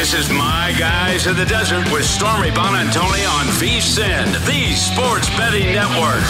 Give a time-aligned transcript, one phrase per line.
[0.00, 5.74] This is My Guys in the Desert with Stormy Buonantony on VSIN, the Sports Betting
[5.74, 6.24] Network.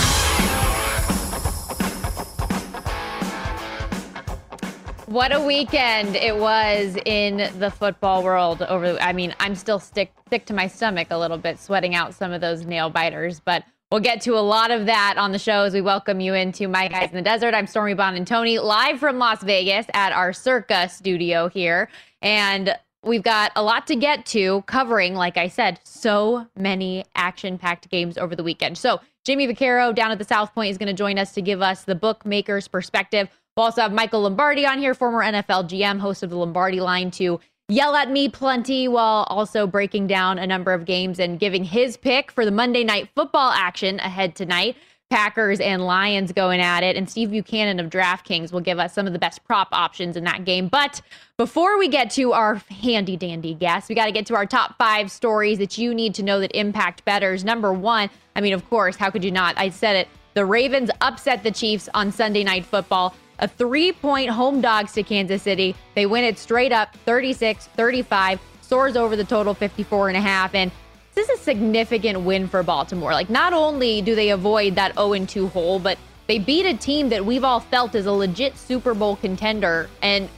[5.06, 8.62] What a weekend it was in the football world.
[8.62, 12.12] Over, I mean, I'm still stick sick to my stomach a little bit, sweating out
[12.12, 13.38] some of those nail biters.
[13.38, 16.34] But we'll get to a lot of that on the show as we welcome you
[16.34, 17.54] into My Guys in the Desert.
[17.54, 21.88] I'm Stormy Bond and Buonantony, live from Las Vegas at our Circa studio here,
[22.20, 27.88] and we've got a lot to get to, covering, like I said, so many action-packed
[27.90, 28.78] games over the weekend.
[28.78, 31.62] So Jimmy Vaccaro down at the South Point is going to join us to give
[31.62, 33.28] us the bookmaker's perspective.
[33.56, 37.10] We'll also have Michael Lombardi on here, former NFL GM, host of the Lombardi line,
[37.12, 41.64] to yell at me plenty while also breaking down a number of games and giving
[41.64, 44.76] his pick for the Monday night football action ahead tonight.
[45.10, 46.96] Packers and Lions going at it.
[46.96, 50.24] And Steve Buchanan of DraftKings will give us some of the best prop options in
[50.24, 50.68] that game.
[50.68, 51.02] But
[51.36, 54.78] before we get to our handy dandy guests, we got to get to our top
[54.78, 57.44] five stories that you need to know that impact bettors.
[57.44, 59.58] Number one, I mean, of course, how could you not?
[59.58, 60.08] I said it.
[60.34, 65.02] The Ravens upset the Chiefs on Sunday Night Football a three point home dogs to
[65.02, 65.74] Kansas City.
[65.94, 70.54] They win it straight up 36 35, soars over the total 54 and a half.
[70.54, 70.70] And
[71.20, 73.12] this is a significant win for Baltimore.
[73.12, 77.10] Like, not only do they avoid that 0 2 hole, but they beat a team
[77.10, 79.90] that we've all felt is a legit Super Bowl contender.
[80.00, 80.30] And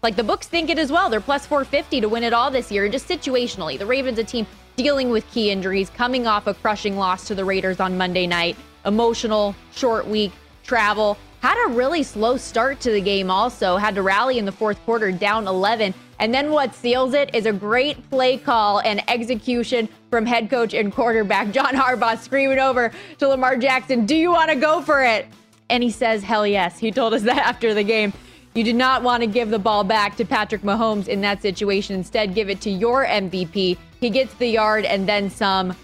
[0.00, 1.10] like the books think it as well.
[1.10, 2.88] They're plus 450 to win it all this year.
[2.88, 7.26] Just situationally, the Ravens, a team dealing with key injuries, coming off a crushing loss
[7.26, 8.56] to the Raiders on Monday night,
[8.86, 10.30] emotional, short week,
[10.62, 14.52] travel had a really slow start to the game also had to rally in the
[14.52, 19.02] fourth quarter down 11 and then what seals it is a great play call and
[19.08, 24.30] execution from head coach and quarterback john harbaugh screaming over to lamar jackson do you
[24.30, 25.26] want to go for it
[25.70, 28.12] and he says hell yes he told us that after the game
[28.54, 31.94] you do not want to give the ball back to Patrick Mahomes in that situation.
[31.94, 33.76] Instead, give it to your MVP.
[34.00, 35.76] He gets the yard and then some.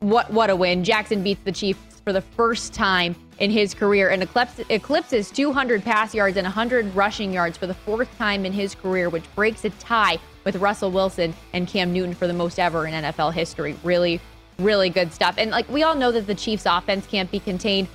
[0.00, 0.82] What what a win.
[0.82, 6.14] Jackson beats the Chiefs for the first time in his career and eclipses 200 pass
[6.14, 9.70] yards and 100 rushing yards for the fourth time in his career, which breaks a
[9.70, 13.76] tie with Russell Wilson and Cam Newton for the most ever in NFL history.
[13.84, 14.20] Really,
[14.58, 15.36] really good stuff.
[15.38, 17.88] And like we all know that the Chiefs' offense can't be contained,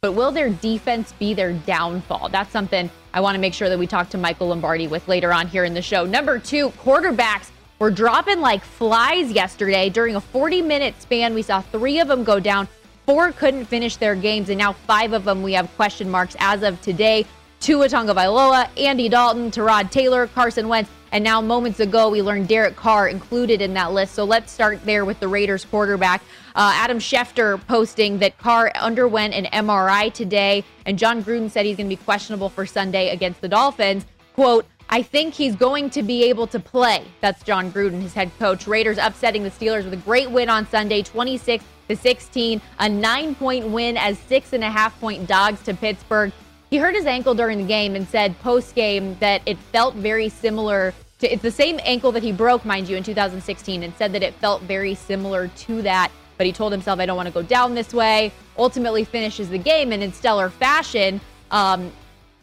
[0.00, 2.30] but will their defense be their downfall?
[2.30, 5.32] That's something I want to make sure that we talk to Michael Lombardi with later
[5.32, 6.04] on here in the show.
[6.04, 9.88] Number two, quarterbacks were dropping like flies yesterday.
[9.88, 12.66] During a 40 minute span, we saw three of them go down.
[13.10, 16.62] Four couldn't finish their games, and now five of them we have question marks as
[16.62, 17.26] of today.
[17.58, 22.76] Tua Tagovailoa, Andy Dalton, Tyrod Taylor, Carson Wentz, and now moments ago we learned Derek
[22.76, 24.14] Carr included in that list.
[24.14, 26.22] So let's start there with the Raiders quarterback.
[26.54, 31.76] Uh, Adam Schefter posting that Carr underwent an MRI today, and Jon Gruden said he's
[31.76, 34.06] going to be questionable for Sunday against the Dolphins.
[34.34, 37.04] Quote, I think he's going to be able to play.
[37.20, 38.68] That's Jon Gruden, his head coach.
[38.68, 43.34] Raiders upsetting the Steelers with a great win on Sunday, 26 to 16, a nine
[43.34, 46.32] point win as six and a half point dogs to Pittsburgh.
[46.70, 50.28] He hurt his ankle during the game and said post game that it felt very
[50.28, 54.12] similar to it's the same ankle that he broke, mind you, in 2016, and said
[54.12, 56.10] that it felt very similar to that.
[56.38, 58.32] But he told himself, I don't want to go down this way.
[58.56, 61.20] Ultimately finishes the game and in stellar fashion.
[61.50, 61.92] Um,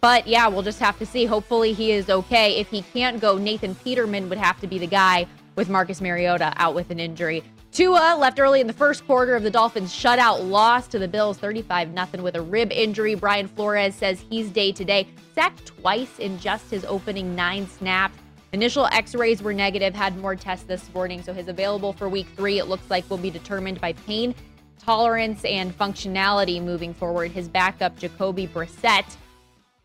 [0.02, 1.26] but yeah, we'll just have to see.
[1.26, 2.58] Hopefully he is okay.
[2.58, 5.26] If he can't go, Nathan Peterman would have to be the guy
[5.56, 7.44] with Marcus Mariota out with an injury.
[7.72, 11.38] Tua left early in the first quarter of the Dolphins' shutout loss to the Bills
[11.38, 13.14] 35 0 with a rib injury.
[13.14, 18.18] Brian Flores says he's day to day, sacked twice in just his opening nine snaps.
[18.54, 22.28] Initial x rays were negative, had more tests this morning, so his available for week
[22.36, 24.34] three, it looks like, will be determined by pain,
[24.80, 27.32] tolerance, and functionality moving forward.
[27.32, 29.18] His backup, Jacoby Brissett.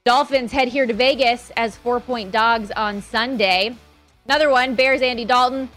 [0.05, 3.75] Dolphins head here to Vegas as four point dogs on Sunday.
[4.25, 5.69] Another one, Bears Andy Dalton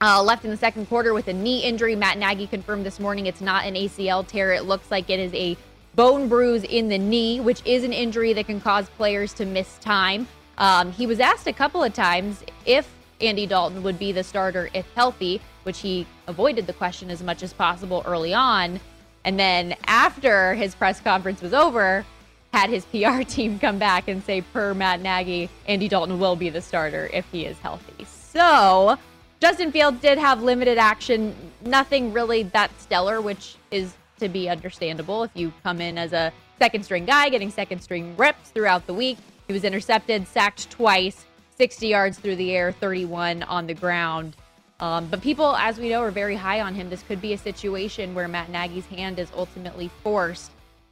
[0.00, 1.94] uh, left in the second quarter with a knee injury.
[1.94, 4.52] Matt Nagy confirmed this morning it's not an ACL tear.
[4.52, 5.56] It looks like it is a
[5.94, 9.78] bone bruise in the knee, which is an injury that can cause players to miss
[9.78, 10.26] time.
[10.56, 12.88] Um, he was asked a couple of times if
[13.20, 17.42] Andy Dalton would be the starter if healthy, which he avoided the question as much
[17.42, 18.80] as possible early on.
[19.24, 22.06] And then after his press conference was over,
[22.54, 26.48] had his PR team come back and say, per Matt Nagy, Andy Dalton will be
[26.48, 28.06] the starter if he is healthy.
[28.06, 28.96] So
[29.40, 31.34] Justin Fields did have limited action,
[31.64, 36.30] nothing really that stellar, which is to be understandable if you come in as a
[36.58, 39.16] second string guy, getting second string reps throughout the week.
[39.46, 41.24] He was intercepted, sacked twice,
[41.56, 44.36] 60 yards through the air, 31 on the ground.
[44.78, 46.90] Um, but people, as we know, are very high on him.
[46.90, 50.50] This could be a situation where Matt Nagy's hand is ultimately forced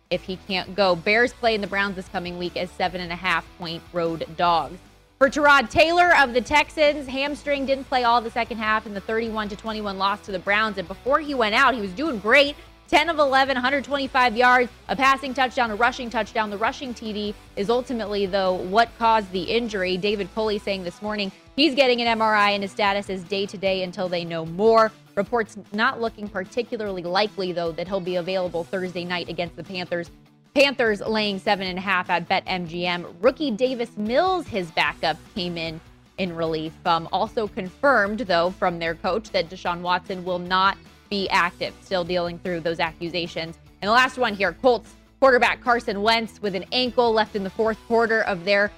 [0.09, 0.97] if he can't go.
[0.97, 4.27] Bears play in the Browns this coming week as seven and a half point road
[4.39, 4.79] dogs.
[5.19, 9.01] For Tyrod Taylor of the Texans, hamstring didn't play all the second half in the
[9.01, 10.79] 31 to 21 loss to the Browns.
[10.79, 12.55] And before he went out, he was doing great.
[12.87, 16.51] 10 of 11, 125 yards, a passing touchdown, a rushing touchdown.
[16.51, 19.97] The rushing TD is ultimately, though, what caused the injury.
[19.97, 23.59] David Culley saying this morning he's getting an MRI and his status is day to
[23.59, 24.93] day until they know more.
[25.17, 30.13] Reports not looking particularly likely, though, that he'll be available Thursday night against the Panthers.
[30.55, 33.15] Panthers laying seven and a half at BetMGM.
[33.21, 35.81] Rookie Davis Mills, his backup, came in
[36.19, 36.73] in relief.
[36.85, 40.77] Um, also confirmed, though, from their coach that Deshaun Watson will not
[41.09, 43.59] be active, still dealing through those accusations.
[43.81, 47.51] And the last one here Colts quarterback Carson Wentz with an ankle left in the
[47.51, 48.71] fourth quarter of their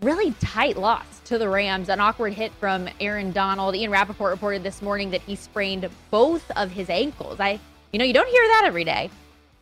[0.00, 1.88] really tight loss to the Rams.
[1.88, 3.74] An awkward hit from Aaron Donald.
[3.74, 7.40] Ian Rapoport reported this morning that he sprained both of his ankles.
[7.40, 7.58] I,
[7.92, 9.10] you know, you don't hear that every day.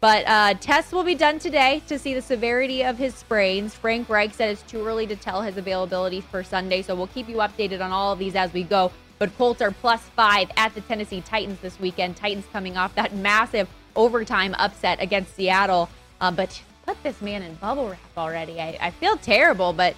[0.02, 3.72] But uh, tests will be done today to see the severity of his sprains.
[3.72, 7.28] Frank Reich said it's too early to tell his availability for Sunday, so we'll keep
[7.28, 8.90] you updated on all of these as we go.
[9.20, 12.16] But Colts are plus five at the Tennessee Titans this weekend.
[12.16, 15.88] Titans coming off that massive overtime upset against Seattle.
[16.20, 18.60] Uh, but put this man in bubble wrap already.
[18.60, 19.94] I, I feel terrible, but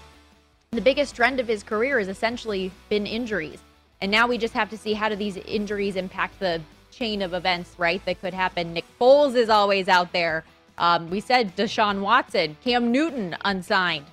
[0.72, 3.60] the biggest trend of his career has essentially been injuries.
[4.02, 6.60] And now we just have to see how do these injuries impact the
[6.94, 8.73] chain of events, right, that could happen.
[8.73, 10.44] Nick Foles is always out there.
[10.79, 14.06] Um, we said Deshaun Watson, Cam Newton unsigned.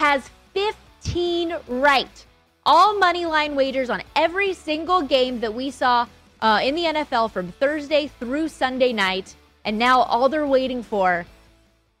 [0.00, 2.26] has 15 right.
[2.64, 6.06] All money line wagers on every single game that we saw
[6.40, 9.34] uh, in the NFL from Thursday through Sunday night.
[9.64, 11.26] And now all they're waiting for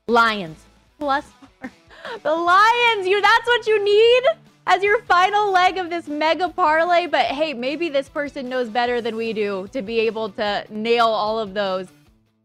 [0.06, 0.64] Lions
[0.98, 1.26] plus
[2.22, 4.22] The Lions, you that's what you need
[4.66, 7.06] as your final leg of this mega parlay.
[7.06, 11.06] But hey, maybe this person knows better than we do to be able to nail
[11.06, 11.88] all of those.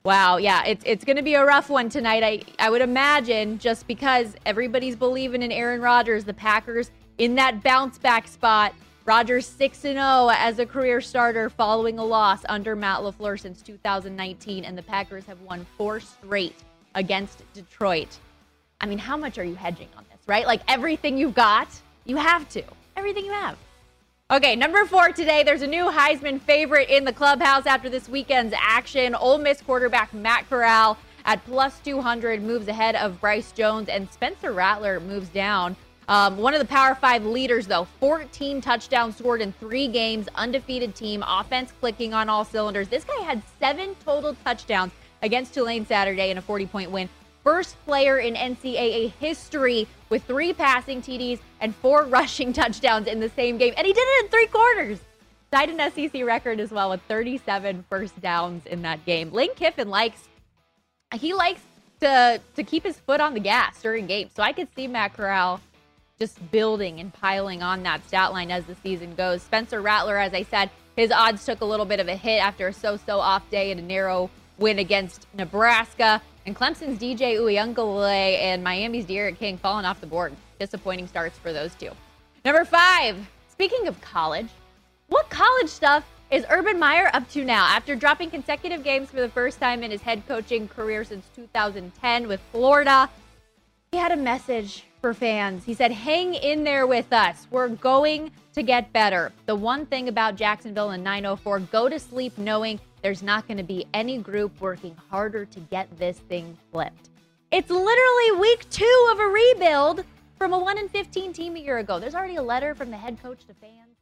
[0.03, 2.23] Wow, yeah, it's it's gonna be a rough one tonight.
[2.23, 7.63] I I would imagine just because everybody's believing in Aaron Rodgers, the Packers in that
[7.63, 8.73] bounce back spot.
[9.05, 14.65] Rodgers 6 0 as a career starter following a loss under Matt LaFleur since 2019,
[14.65, 16.55] and the Packers have won four straight
[16.93, 18.17] against Detroit.
[18.81, 20.45] I mean, how much are you hedging on this, right?
[20.45, 21.69] Like everything you've got,
[22.05, 22.63] you have to.
[22.97, 23.57] Everything you have.
[24.29, 25.41] Okay, number four today.
[25.41, 29.15] There's a new Heisman favorite in the clubhouse after this weekend's action.
[29.15, 34.51] Ole Miss quarterback Matt Corral at plus 200 moves ahead of Bryce Jones, and Spencer
[34.51, 35.77] Rattler moves down
[36.07, 40.95] um, one of the Power Five leaders, though, 14 touchdowns scored in three games, undefeated
[40.95, 42.87] team, offense clicking on all cylinders.
[42.87, 47.09] This guy had seven total touchdowns against Tulane Saturday in a 40 point win.
[47.43, 53.29] First player in NCAA history with three passing TDs and four rushing touchdowns in the
[53.29, 53.73] same game.
[53.77, 54.99] And he did it in three quarters.
[55.51, 59.31] Tied an SEC record as well with 37 first downs in that game.
[59.31, 60.27] Lane Kiffin likes,
[61.15, 61.61] he likes
[62.01, 64.31] to, to keep his foot on the gas during games.
[64.35, 65.61] So I could see Matt Corral
[66.19, 69.41] just building and piling on that stat line as the season goes.
[69.41, 72.67] Spencer Rattler, as I said, his odds took a little bit of a hit after
[72.67, 76.21] a so-so off day and a narrow win against Nebraska.
[76.45, 80.33] And Clemson's DJ Uiagalelei and Miami's D'Eriq King falling off the board.
[80.59, 81.91] Disappointing starts for those two.
[82.43, 84.47] Number five, speaking of college,
[85.07, 89.29] what college stuff is Urban Meyer up to now after dropping consecutive games for the
[89.29, 93.07] first time in his head coaching career since 2010 with Florida?
[93.91, 95.63] He had a message for fans.
[95.63, 97.47] He said, Hang in there with us.
[97.51, 99.31] We're going to get better.
[99.45, 103.63] The one thing about Jacksonville and 904 go to sleep knowing there's not going to
[103.63, 107.09] be any group working harder to get this thing flipped.
[107.51, 110.03] It's literally week two of a rebuild
[110.37, 111.99] from a 1 in 15 team a year ago.
[111.99, 113.95] There's already a letter from the head coach to fans.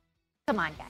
[0.47, 0.87] Come on, guys.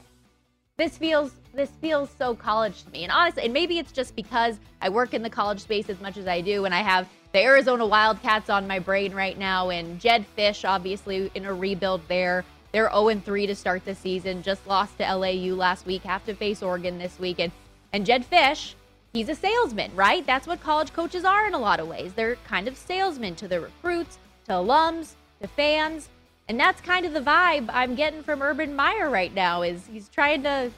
[0.78, 3.04] This feels this feels so college to me.
[3.04, 6.18] And honestly, and maybe it's just because I work in the college space as much
[6.18, 10.00] as I do and I have the Arizona Wildcats on my brain right now, and
[10.00, 12.46] Jedd Fisch, obviously, in a rebuild there.
[12.72, 16.34] They're 0 3 to start the season, just lost to NAU last week, have to
[16.34, 17.40] face Oregon this week.
[17.40, 17.52] And,
[17.92, 18.76] and Jedd Fisch,
[19.12, 20.26] he's a salesman, right?
[20.26, 22.14] That's what college coaches are in a lot of ways.
[22.14, 26.08] They're kind of salesmen to the recruits, to alums, to fans.
[26.48, 30.08] And that's kind of the vibe I'm getting from Urban Meyer right now is he's
[30.08, 30.72] trying to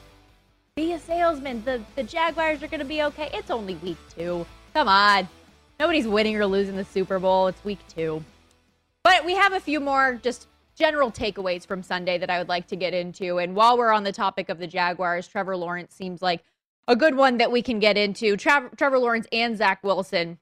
[0.74, 1.62] be a salesman.
[1.64, 3.30] The the Jaguars are going to be okay.
[3.32, 4.44] It's only week 2.
[4.74, 5.28] Come on.
[5.78, 7.46] Nobody's winning or losing the Super Bowl.
[7.46, 8.24] It's week 2.
[9.04, 12.66] But we have a few more just general takeaways from Sunday that I would like
[12.68, 13.38] to get into.
[13.38, 16.42] And while we're on the topic of the Jaguars, Trevor Lawrence seems like
[16.88, 18.36] a good one that we can get into.
[18.36, 20.38] Tra- Trevor Lawrence and Zach Wilson,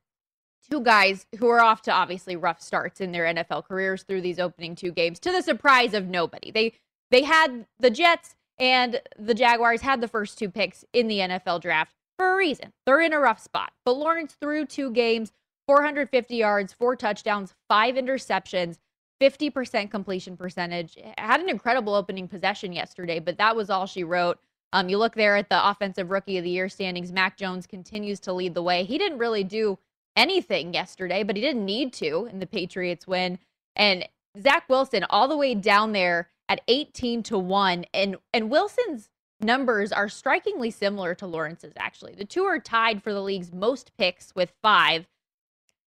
[0.70, 4.38] two guys who are off to obviously rough starts in their NFL careers through these
[4.38, 6.50] opening two games, to the surprise of nobody.
[6.50, 6.72] They
[7.10, 11.60] they had the Jets and the Jaguars had the first two picks in the NFL
[11.60, 12.72] draft for a reason.
[12.84, 13.72] They're in a rough spot.
[13.84, 15.32] But Lawrence threw two games,
[15.66, 18.78] 450 yards, four touchdowns, five interceptions.
[19.20, 20.98] 50% completion percentage.
[21.16, 24.38] Had an incredible opening possession yesterday, but that was all she wrote.
[24.72, 27.12] Um, you look there at the offensive rookie of the year standings.
[27.12, 28.84] Mac Jones continues to lead the way.
[28.84, 29.78] He didn't really do
[30.16, 33.38] anything yesterday, but he didn't need to in the Patriots win.
[33.74, 34.06] And
[34.40, 37.86] Zach Wilson all the way down there at 18 to 1.
[37.94, 39.08] And and Wilson's
[39.40, 42.14] numbers are strikingly similar to Lawrence's, actually.
[42.14, 45.06] The two are tied for the league's most picks with five.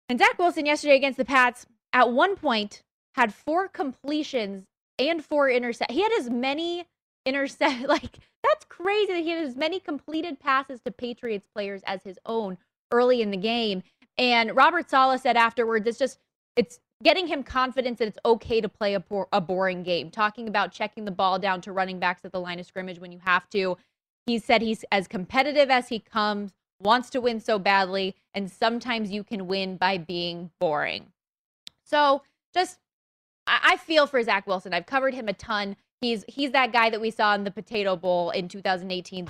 [0.08, 2.82] And Zach Wilson yesterday against the Pats, at one point,
[3.14, 4.64] had four completions
[4.98, 5.92] and four intercept.
[5.92, 6.86] He had as many
[7.26, 12.02] intercept like that's crazy that he had as many completed passes to Patriots players as
[12.02, 12.58] his own
[12.92, 13.82] early in the game.
[14.18, 16.18] And Robert Saleh said afterwards, it's just
[16.56, 20.10] it's getting him confidence that it's okay to play a, a boring game.
[20.10, 23.12] Talking about checking the ball down to running backs at the line of scrimmage when
[23.12, 23.76] you have to.
[24.26, 29.12] He said he's as competitive as he comes, wants to win so badly, and sometimes
[29.12, 31.12] you can win by being boring.
[31.84, 32.22] So
[32.54, 32.78] just
[33.46, 34.72] I, feel for Zach Wilson.
[34.72, 35.76] I've covered him a ton.
[36.00, 39.28] He's he's that guy that we saw in the Potato Bowl in 2018,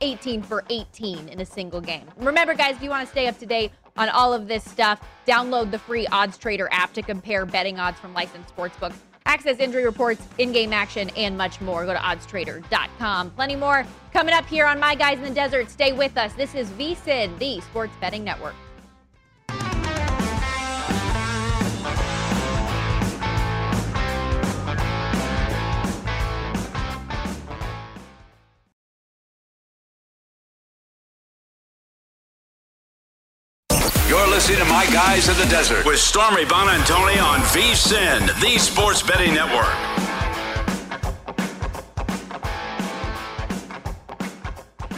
[0.00, 2.06] 18 for 18 in a single game.
[2.16, 5.00] Remember, guys, if you want to stay up to date on all of this stuff,
[5.26, 8.96] download the free Odds Trader app to compare betting odds from licensed sportsbooks.
[9.26, 11.86] Access injury reports, in-game action, and much more.
[11.86, 13.30] Go to oddstrader.com.
[13.30, 15.70] Plenty more coming up here on My Guys in the Desert.
[15.70, 16.34] Stay with us.
[16.34, 18.54] This is VSIN, the Sports Betting Network.
[34.34, 39.32] Listening to My Guys in the Desert with Stormy Buonantony on VSIN, the Sports Betting
[39.32, 39.72] Network.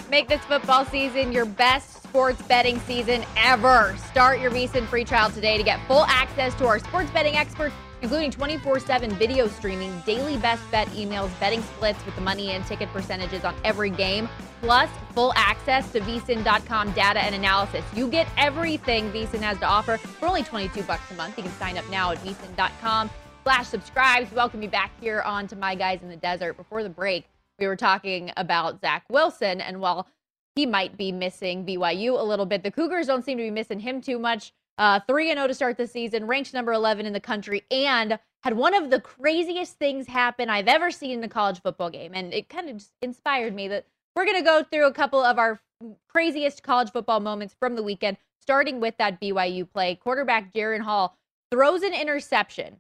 [0.08, 3.94] Make this football season your best sports betting season ever.
[4.06, 7.74] Start your VSIN free trial today to get full access to our sports betting experts,
[8.02, 12.64] including 24 7 video streaming, daily best bet emails, betting splits with the money and
[12.66, 14.28] ticket percentages on every game
[14.60, 17.84] plus full access to vsin.com data and analysis.
[17.94, 21.36] You get everything vsin has to offer for only 22 bucks a month.
[21.36, 23.10] You can sign up now at vsin.com
[23.42, 24.30] slash subscribe.
[24.32, 26.56] Welcome you back here on to My Guys in the Desert.
[26.56, 27.26] Before the break,
[27.58, 30.08] we were talking about Zach Wilson, and while
[30.56, 33.78] he might be missing BYU a little bit, the Cougars don't seem to be missing
[33.78, 34.52] him too much.
[34.78, 38.54] Uh, 3 0 to start the season, ranked number 11 in the country, and had
[38.54, 42.12] one of the craziest things happen I've ever seen in a college football game.
[42.14, 45.38] And it kind of inspired me that we're going to go through a couple of
[45.38, 45.60] our
[46.08, 49.94] craziest college football moments from the weekend, starting with that BYU play.
[49.94, 51.16] Quarterback Jaren Hall
[51.50, 52.76] throws an interception.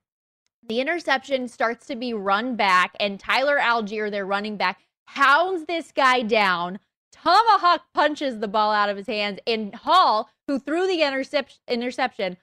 [0.68, 5.92] The interception starts to be run back, and Tyler Allgeier, their running back, hounds this
[5.92, 6.78] guy down.
[7.26, 12.36] Tomahawk punches the ball out of his hands, and Hall, who threw the intercep- interception,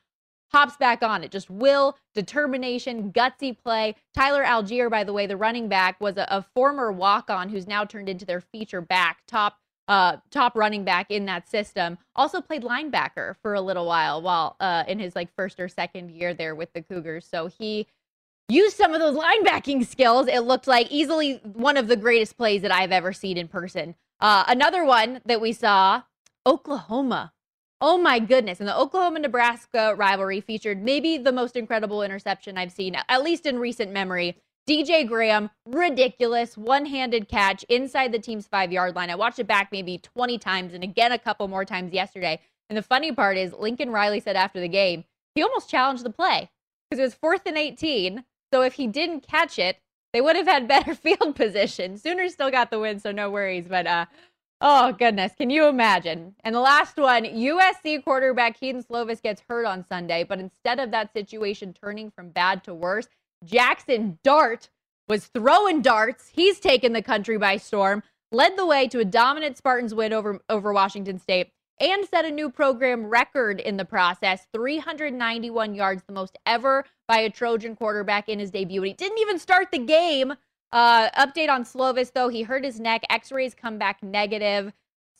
[0.52, 1.32] hops back on it.
[1.32, 3.96] Just will, determination, gutsy play.
[4.14, 7.86] Tyler Allgeier, by the way, the running back, was a, a former walk-on who's now
[7.86, 11.98] turned into their feature back, top uh, top running back in that system.
[12.14, 16.12] Also played linebacker for a little while while uh, in his like first or second
[16.12, 17.26] year there with the Cougars.
[17.26, 17.88] So he
[18.50, 20.28] used some of those linebacking skills.
[20.28, 23.96] It looked like easily one of the greatest plays that I've ever seen in person.
[24.24, 26.02] Uh, another one that we saw,
[26.48, 27.34] Oklahoma
[27.86, 28.62] Oh my goodness.
[28.62, 33.46] And the Oklahoma Nebraska rivalry featured maybe the most incredible interception I've seen, at least
[33.46, 34.38] in recent memory.
[34.70, 39.10] DJ Graham, ridiculous one handed catch inside the team's five yard line.
[39.10, 42.40] I watched it back maybe 20 times and again a couple more times yesterday.
[42.70, 45.04] And the funny part is, Lincoln Riley said after the game,
[45.36, 46.50] he almost challenged the play
[46.90, 48.24] because it was fourth and 18.
[48.54, 49.80] So if he didn't catch it,
[50.14, 51.98] they would have had better field position.
[51.98, 53.68] Sooners still got the win, so no worries.
[53.68, 54.06] But uh,
[54.66, 55.34] Oh, goodness.
[55.38, 56.36] Can you imagine?
[56.46, 60.92] And the last one USC quarterback Kedon Slovis gets hurt on Sunday, but instead of
[60.92, 63.10] that situation turning from bad to worse,
[63.44, 64.70] Jackson Dart
[65.10, 66.30] was throwing darts.
[66.34, 70.40] He's taken the country by storm, led the way to a dominant Spartans win over,
[70.48, 71.52] over Washington State,
[71.84, 77.18] and set a new program record in the process 391 yards, the most ever by
[77.18, 78.82] a Trojan quarterback in his debut.
[78.84, 80.34] He didn't even start the game.
[80.72, 83.02] Uh, update on Slovis, though, he hurt his neck.
[83.10, 84.72] X rays come back negative.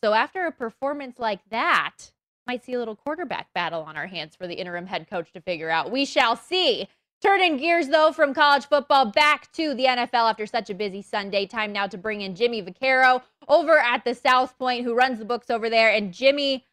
[0.02, 2.12] So after a performance like that,
[2.48, 5.42] might see a little quarterback battle on our hands for the interim head coach to
[5.42, 5.92] figure out.
[5.92, 6.88] We shall see.
[7.24, 11.46] Turning gears, though, from college football back to the NFL after such a busy Sunday.
[11.46, 15.26] Time now to bring in Jimmy Vaccaro over at the South Point, who runs the
[15.26, 15.90] books over there.
[15.90, 16.66] And Jimmy,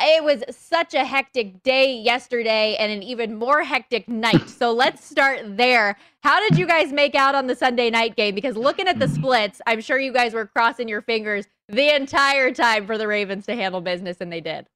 [0.00, 4.48] it was such a hectic day yesterday and an even more hectic night.
[4.48, 5.98] So let's start there.
[6.22, 8.34] How did you guys make out on the Sunday night game?
[8.34, 12.50] Because looking at the splits, I'm sure you guys were crossing your fingers the entire
[12.50, 14.68] time for the Ravens to handle business, and they did.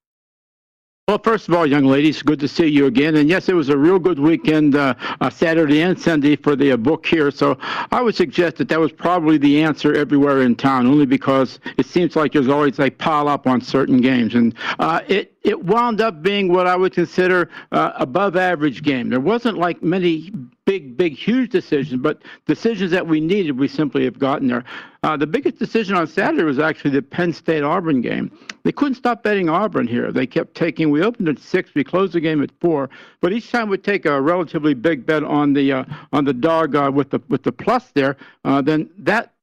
[1.09, 3.15] Well, first of all, young ladies, good to see you again.
[3.15, 6.73] And yes, it was a real good weekend, uh, uh, Saturday and Sunday for the
[6.73, 7.31] uh, book here.
[7.31, 11.61] So I would suggest that that was probably the answer everywhere in town, only because
[11.77, 15.63] it seems like there's always a pile up on certain games, and uh, it it
[15.63, 19.07] wound up being what I would consider uh, above average game.
[19.07, 20.33] There wasn't like many
[20.67, 24.65] big, big, huge decisions, but decisions that we needed, we simply have gotten there.
[25.01, 28.29] Uh, the biggest decision on Saturday was actually the Penn State Auburn game.
[28.63, 30.11] They couldn't stop betting Auburn here.
[30.11, 30.91] They kept taking.
[30.91, 31.73] We opened at six.
[31.73, 32.89] We closed the game at four.
[33.21, 36.75] But each time we take a relatively big bet on the uh, on the dog
[36.75, 39.33] uh, with the with the plus there, uh, then that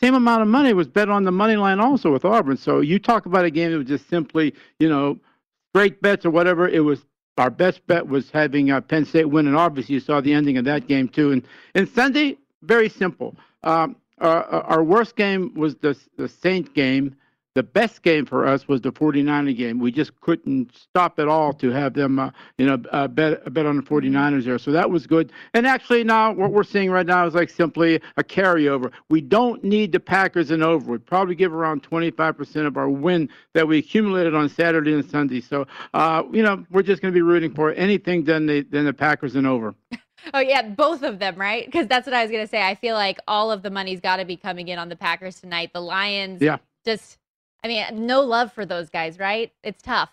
[0.00, 2.56] same amount of money was bet on the money line also with Auburn.
[2.56, 5.18] So you talk about a game that was just simply, you know,
[5.72, 6.66] straight bets or whatever.
[6.66, 7.04] It was
[7.38, 10.58] our best bet was having uh, Penn State win, and obviously you saw the ending
[10.58, 11.32] of that game too.
[11.32, 11.42] And
[11.74, 13.36] and Sunday, very simple.
[13.62, 17.16] Um, our, our worst game was the the Saint game.
[17.54, 19.78] The best game for us was the 49er game.
[19.78, 23.66] We just couldn't stop at all to have them, uh, you know, uh, bet bet
[23.66, 24.58] on the 49ers there.
[24.58, 25.32] So that was good.
[25.52, 28.90] And actually, now what we're seeing right now is like simply a carryover.
[29.10, 30.92] We don't need the Packers and over.
[30.92, 35.42] We'd probably give around 25% of our win that we accumulated on Saturday and Sunday.
[35.42, 38.86] So, uh, you know, we're just going to be rooting for anything than the than
[38.86, 39.74] the Packers and over.
[40.34, 41.66] Oh yeah, both of them, right?
[41.66, 42.62] Because that's what I was gonna say.
[42.62, 45.40] I feel like all of the money's got to be coming in on the Packers
[45.40, 45.72] tonight.
[45.72, 47.18] The Lions, yeah, just
[47.64, 49.52] I mean, no love for those guys, right?
[49.62, 50.10] It's tough.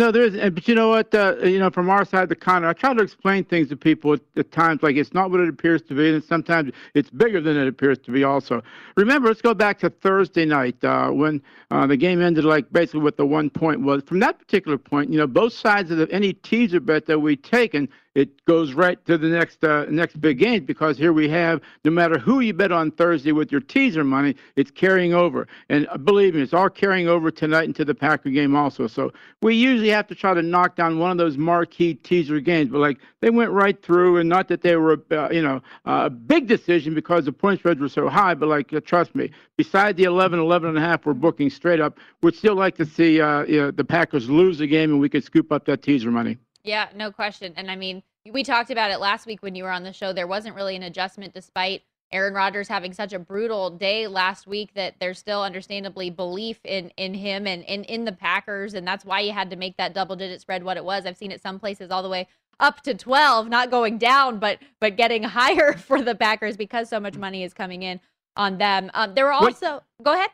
[0.00, 1.14] No, there is, but you know what?
[1.14, 3.76] Uh, you know, from our side of the counter, I try to explain things to
[3.76, 7.10] people at, at, times like it's not what it appears to be, and sometimes it's
[7.10, 8.24] bigger than it appears to be.
[8.24, 8.62] Also,
[8.96, 13.00] remember, let's go back to Thursday night uh, when uh, the game ended, like basically
[13.00, 14.02] what the one point was.
[14.04, 17.36] From that particular point, you know, both sides of the, any teaser bet that we
[17.36, 21.60] taken it goes right to the next uh, next big game because here we have
[21.84, 25.46] no matter who you bet on Thursday with your teaser money, it's carrying over.
[25.68, 28.88] And uh, believe me, it's all carrying over tonight into the Packer game also.
[28.88, 32.70] So we usually have to try to knock down one of those marquee teaser games,
[32.70, 36.10] but like they went right through, and not that they were uh, you know a
[36.10, 39.96] big decision because the point spreads were so high, but like uh, trust me, beside
[39.96, 41.98] the 11, 11 and a half, we're booking straight up.
[42.22, 45.08] We'd still like to see uh, you know, the Packers lose the game, and we
[45.08, 46.38] could scoop up that teaser money.
[46.64, 47.54] Yeah, no question.
[47.56, 50.12] And I mean, we talked about it last week when you were on the show.
[50.12, 54.74] There wasn't really an adjustment despite Aaron Rodgers having such a brutal day last week
[54.74, 59.04] that there's still understandably belief in in him and in in the Packers and that's
[59.04, 61.06] why you had to make that double digit spread what it was.
[61.06, 62.26] I've seen it some places all the way
[62.58, 66.98] up to 12, not going down but but getting higher for the Packers because so
[66.98, 68.00] much money is coming in
[68.36, 68.90] on them.
[68.94, 69.84] Um, there were also what?
[70.02, 70.30] go ahead.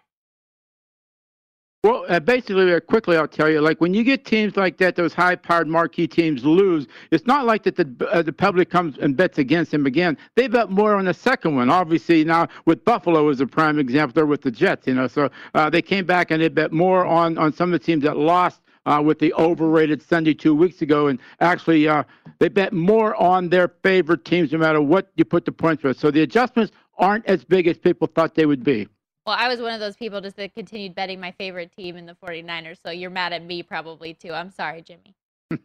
[1.87, 3.61] Well, uh, basically, uh, quickly, I'll tell you.
[3.61, 6.89] Like when you get teams like that, those high-powered marquee teams lose.
[7.13, 10.19] It's not like that the uh, the public comes and bets against them again.
[10.35, 11.71] They bet more on the second one.
[11.71, 14.89] Obviously, now with Buffalo as a prime example, they're with the Jets.
[14.89, 17.79] You know, so uh, they came back and they bet more on on some of
[17.79, 22.03] the teams that lost uh, with the overrated Sunday two weeks ago, and actually uh,
[22.41, 25.97] they bet more on their favorite teams, no matter what you put the points with.
[26.01, 28.89] So the adjustments aren't as big as people thought they would be.
[29.27, 32.07] Well, I was one of those people just that continued betting my favorite team in
[32.07, 32.79] the 49ers.
[32.85, 34.33] So you're mad at me probably too.
[34.33, 35.17] I'm sorry, Jimmy.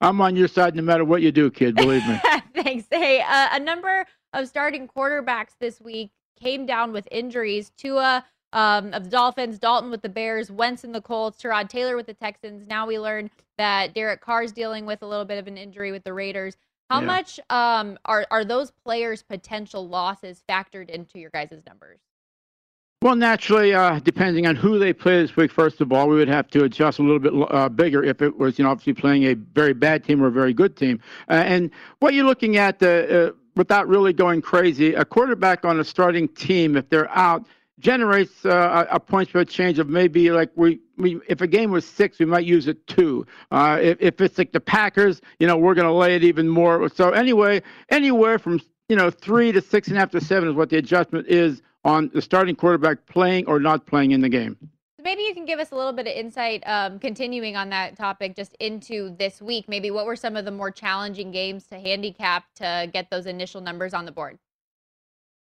[0.00, 1.74] I'm on your side no matter what you do, kid.
[1.74, 2.18] Believe me.
[2.54, 2.86] Thanks.
[2.90, 7.72] Hey, uh, a number of starting quarterbacks this week came down with injuries.
[7.76, 11.94] Tua um, of the Dolphins, Dalton with the Bears, Wentz in the Colts, Tyrod Taylor
[11.94, 12.66] with the Texans.
[12.66, 16.04] Now we learn that Derek Carr's dealing with a little bit of an injury with
[16.04, 16.56] the Raiders.
[16.88, 17.06] How yeah.
[17.06, 21.98] much um, are are those players' potential losses factored into your guys' numbers?
[23.06, 26.26] Well, naturally, uh, depending on who they play this week, first of all, we would
[26.26, 29.22] have to adjust a little bit uh, bigger if it was, you know, obviously playing
[29.26, 30.98] a very bad team or a very good team.
[31.28, 35.78] Uh, and what you're looking at, uh, uh, without really going crazy, a quarterback on
[35.78, 37.46] a starting team, if they're out,
[37.78, 41.86] generates uh, a point spread change of maybe like we, we if a game was
[41.86, 43.24] six, we might use it two.
[43.52, 46.48] Uh, if, if it's like the Packers, you know, we're going to lay it even
[46.48, 46.88] more.
[46.88, 50.56] So anyway, anywhere from you know three to six and a half to seven is
[50.56, 54.56] what the adjustment is on the starting quarterback playing or not playing in the game.
[55.02, 58.34] Maybe you can give us a little bit of insight, um, continuing on that topic,
[58.34, 59.68] just into this week.
[59.68, 63.60] Maybe what were some of the more challenging games to handicap to get those initial
[63.60, 64.36] numbers on the board?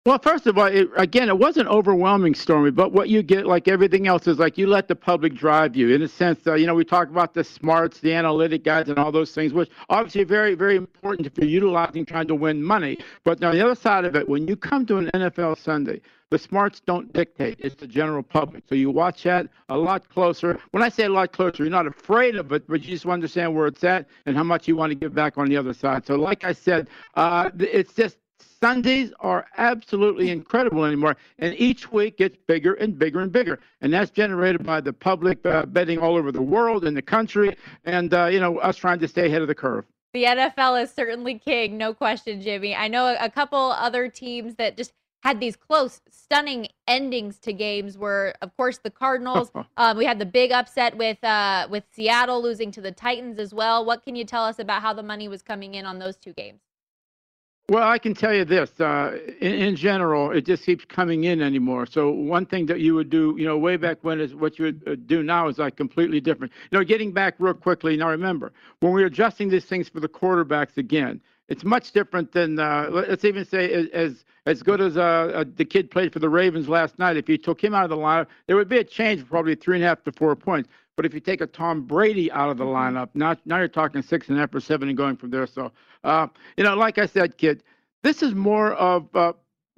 [0.06, 3.70] Well, first of all, it, again, it wasn't overwhelming, Stormy, but what you get, like
[3.70, 5.96] everything else, is like you let the public drive you.
[5.96, 9.00] In a sense, uh, you know, we talk about the smarts, the analytic guys, and
[9.00, 12.98] all those things, which obviously very, very important if you're utilizing trying to win money.
[13.24, 16.38] But on the other side of it, when you come to an NFL Sunday, the
[16.38, 17.56] smarts don't dictate.
[17.60, 18.64] It's the general public.
[18.68, 20.60] So you watch that a lot closer.
[20.72, 23.56] When I say a lot closer, you're not afraid of it, but you just understand
[23.56, 26.06] where it's at and how much you want to give back on the other side.
[26.06, 28.18] So, like I said, uh, it's just
[28.64, 33.92] Sundays are absolutely incredible anymore, and each week gets bigger and bigger and bigger, and
[33.92, 38.14] that's generated by the public uh, betting all over the world and the country, and
[38.14, 39.84] uh, you know us trying to stay ahead of the curve.
[40.14, 42.74] The NFL is certainly king, no question, Jimmy.
[42.74, 47.98] I know a couple other teams that just had these close, stunning endings to games.
[47.98, 49.52] Were of course the Cardinals.
[49.76, 53.54] um, we had the big upset with uh, with Seattle losing to the Titans as
[53.54, 53.84] well.
[53.84, 56.32] What can you tell us about how the money was coming in on those two
[56.32, 56.62] games?
[57.74, 58.80] Well, I can tell you this.
[58.80, 61.88] Uh, in, in, general, it just keeps coming in anymore.
[61.88, 64.66] So one thing that you would do, you know, way back when is what you
[64.66, 66.54] would uh, do now is like completely different.
[66.70, 67.98] You know, getting back real quickly.
[67.98, 72.60] Now remember, when we're adjusting these things for the quarterbacks again, it's much different than
[72.60, 76.30] uh, let's even say as as good as uh, uh, the kid played for the
[76.30, 77.18] Ravens last night.
[77.18, 79.56] If you took him out of the lineup, there would be a change of probably
[79.56, 80.70] three and a half to four points.
[80.96, 82.98] But if you take a Tom Brady out of the mm-hmm.
[82.98, 85.48] lineup, now, now you're talking six and a half or seven and going from there.
[85.48, 85.72] So,
[86.04, 86.28] uh,
[86.58, 87.64] you know, like I said, kid,
[88.04, 89.34] this is more of uh,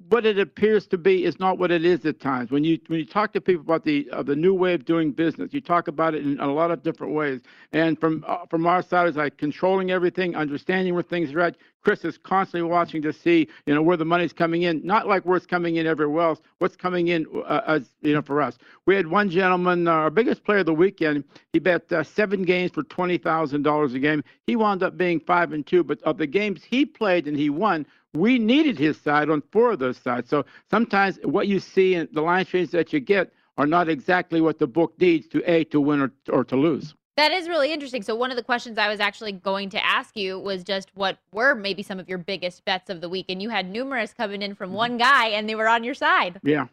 [0.08, 2.50] what it appears to be is not what it is at times.
[2.50, 5.10] When you when you talk to people about the uh, the new way of doing
[5.10, 7.40] business, you talk about it in a lot of different ways.
[7.72, 11.56] And from uh, from our side, is like controlling everything, understanding where things are at.
[11.86, 15.24] Chris is constantly watching to see you know where the money's coming in, not like
[15.24, 16.40] where it's coming in everywhere else.
[16.58, 18.58] What's coming in uh, as you know for us.
[18.86, 21.22] We had one gentleman, uh, our biggest player of the weekend.
[21.52, 24.24] He bet uh, seven games for twenty thousand dollars a game.
[24.48, 27.50] He wound up being five and two, but of the games he played and he
[27.50, 30.28] won we needed his side on four of those sides.
[30.28, 34.40] So sometimes what you see in the line changes that you get are not exactly
[34.40, 36.96] what the book needs to a to win or, or to lose.
[37.16, 38.02] That is really interesting.
[38.02, 41.18] So one of the questions I was actually going to ask you was just what
[41.32, 44.42] were maybe some of your biggest bets of the week, and you had numerous coming
[44.42, 44.76] in from mm-hmm.
[44.76, 46.40] one guy, and they were on your side.
[46.42, 46.66] Yeah,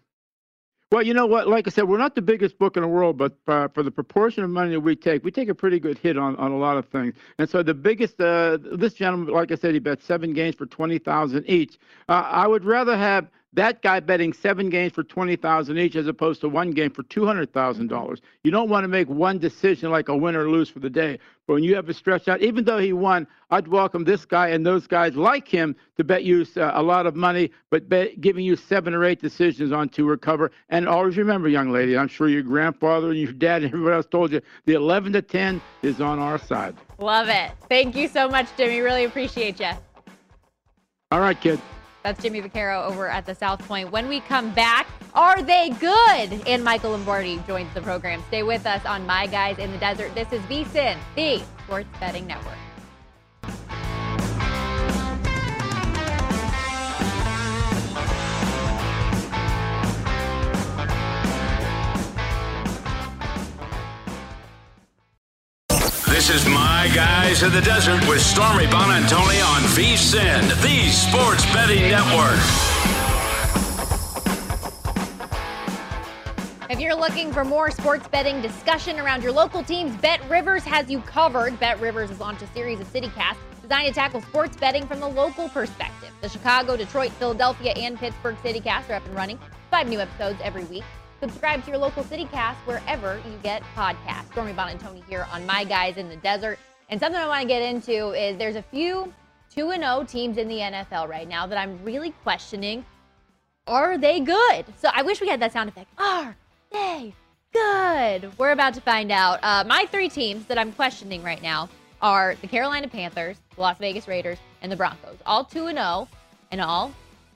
[0.94, 1.48] well, you know what?
[1.48, 3.90] Like I said, we're not the biggest book in the world, but uh, for the
[3.90, 6.58] proportion of money that we take, we take a pretty good hit on, on a
[6.58, 7.16] lot of things.
[7.40, 10.68] And so the biggest, uh, this gentleman, like I said, he bet seven games for
[10.68, 11.80] twenty thousand each.
[12.10, 16.08] Uh, I would rather have that guy betting seven games for twenty thousand each as
[16.08, 18.22] opposed to one game for two hundred thousand dollars.
[18.44, 21.20] You don't want to make one decision like a win or lose for the day.
[21.46, 24.50] But when you have a stretch out, even though he won, I'd welcome this guy
[24.50, 28.22] and those guys like him to bet you uh, a lot of money, but bet,
[28.22, 30.52] giving you seven or eight decisions on to recover.
[30.70, 34.06] And always remember, young lady, I'm sure your grandfather and your dad and everybody else
[34.06, 36.76] told you the 11 to 10 is on our side.
[36.98, 37.52] Love it.
[37.68, 38.80] Thank you so much, Jimmy.
[38.80, 39.72] Really appreciate you.
[41.12, 41.60] All right, kid.
[42.04, 43.92] That's Jimmy Vaccaro over at the South Point.
[43.92, 46.48] When we come back, are they good?
[46.48, 48.22] And Michael Lombardi joins the program.
[48.28, 50.14] Stay with us on My Guys in the Desert.
[50.14, 52.58] This is VSIN, the Sports Betting Network.
[66.26, 71.82] This is My Guys in the Desert with Stormy Buonantony on VSIN, the Sports Betting
[71.92, 72.40] Network.
[76.70, 80.90] If you're looking for more sports betting discussion around your local teams, Bet Rivers has
[80.90, 81.60] you covered.
[81.60, 85.10] Bet Rivers has launched a series of CityCasts designed to tackle sports betting from the
[85.10, 86.12] local perspective.
[86.22, 89.38] The Chicago, Detroit, Philadelphia, and Pittsburgh CityCasts are up and running.
[89.70, 90.86] Five new episodes every week.
[91.24, 94.30] Subscribe to your local CityCast wherever you get podcasts.
[94.34, 96.60] Stormy Buonantony here on My Guys in the Desert.
[96.90, 99.14] And something I want to get into is there's a few
[99.56, 102.84] 2 0 teams in the NFL right now that I'm really questioning.
[103.68, 104.66] Are they good?
[104.82, 105.90] So I wish we had that sound effect.
[105.98, 106.36] Are
[106.74, 107.14] they
[107.54, 108.38] good?
[108.38, 109.40] We're about to find out.
[109.44, 111.70] Uh, my three teams that I'm questioning right now
[112.02, 115.20] are the Carolina Panthers, the Las Vegas Raiders, and the Broncos.
[115.26, 116.10] All 2 0
[116.52, 116.92] and all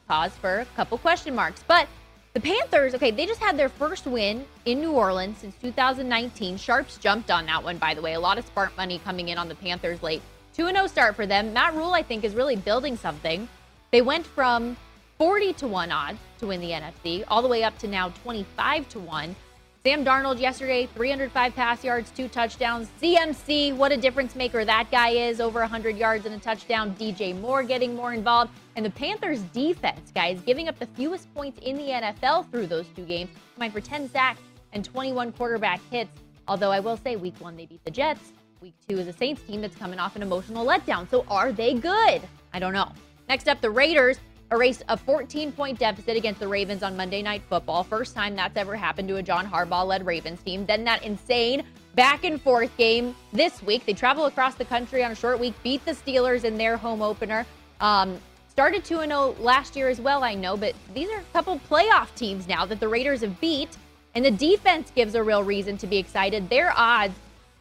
[0.09, 1.63] cause for a couple question marks.
[1.65, 1.87] But
[2.33, 6.57] the Panthers, okay, they just had their first win in New Orleans since 2019.
[6.57, 8.13] Sharps jumped on that one, by the way.
[8.13, 10.21] A lot of smart money coming in on the Panthers late.
[10.53, 11.53] 2 0 start for them.
[11.53, 13.47] Matt Rhule, I think, is really building something.
[13.91, 14.77] They went from
[15.17, 18.87] 40 to 1 odds to win the NFC, all the way up to now 25
[18.89, 19.35] to 1.
[19.83, 22.89] Sam Darnold yesterday, 305 pass yards, two touchdowns.
[23.01, 26.93] CMC, what a difference maker that guy is, over 100 yards and a touchdown.
[26.99, 28.51] DJ Moore getting more involved.
[28.77, 32.85] And the Panthers' defense, guys, giving up the fewest points in the NFL through those
[32.95, 34.39] two games, coming for 10 sacks,
[34.71, 36.11] and 21 quarterback hits.
[36.47, 38.31] Although I will say, week one, they beat the Jets.
[38.61, 41.09] Week two is a Saints team that's coming off an emotional letdown.
[41.09, 42.21] So are they good?
[42.53, 42.91] I don't know.
[43.27, 44.19] Next up, the Raiders
[44.51, 47.83] erased a 14 point deficit against the Ravens on Monday Night Football.
[47.83, 50.67] First time that's ever happened to a John Harbaugh led Ravens team.
[50.67, 51.63] Then that insane
[51.95, 53.87] back and forth game this week.
[53.87, 57.01] They travel across the country on a short week, beat the Steelers in their home
[57.01, 57.43] opener.
[57.81, 58.19] Um,
[58.57, 62.07] started 2 0 last year as well, I know, but these are a couple playoff
[62.15, 63.77] teams now that the Raiders have beat.
[64.15, 66.49] And the defense gives a real reason to be excited.
[66.49, 67.13] Their odds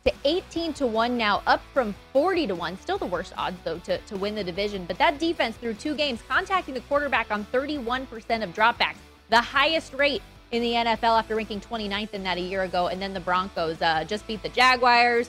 [0.06, 2.78] to 18 to 1 now, up from 40 to 1.
[2.78, 4.86] Still the worst odds, though, to, to win the division.
[4.86, 8.06] But that defense through two games, contacting the quarterback on 31%
[8.42, 8.96] of dropbacks,
[9.28, 12.86] the highest rate in the NFL after ranking 29th in that a year ago.
[12.86, 15.28] And then the Broncos uh, just beat the Jaguars.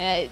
[0.00, 0.28] Uh,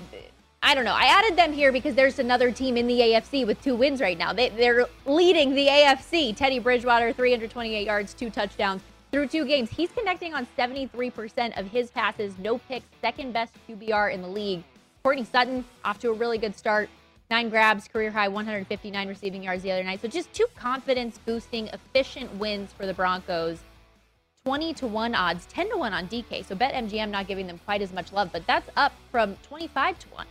[0.62, 0.94] I don't know.
[0.94, 4.16] I added them here because there's another team in the AFC with two wins right
[4.16, 4.32] now.
[4.34, 6.36] They, they're leading the AFC.
[6.36, 9.70] Teddy Bridgewater, 328 yards, two touchdowns through two games.
[9.70, 14.62] He's connecting on 73% of his passes, no picks, second best QBR in the league.
[15.02, 16.90] Courtland Sutton off to a really good start.
[17.30, 20.02] Nine grabs, career high 159 receiving yards the other night.
[20.02, 23.60] So just two confidence boosting, efficient wins for the Broncos.
[24.44, 26.44] 20 to 1 odds, 10 to 1 on DK.
[26.44, 30.08] So BetMGM not giving them quite as much love, but that's up from 25 to
[30.10, 30.26] 1.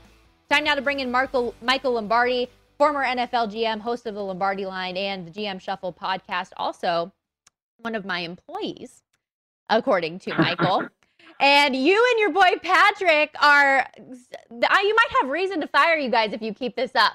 [0.49, 4.65] Time now to bring in Marco, Michael Lombardi, former NFL GM, host of the Lombardi
[4.65, 6.49] Line and the GM Shuffle podcast.
[6.57, 7.13] Also,
[7.77, 9.03] one of my employees,
[9.69, 10.87] according to Michael.
[11.39, 16.33] and you and your boy Patrick are, you might have reason to fire you guys
[16.33, 17.13] if you keep this up.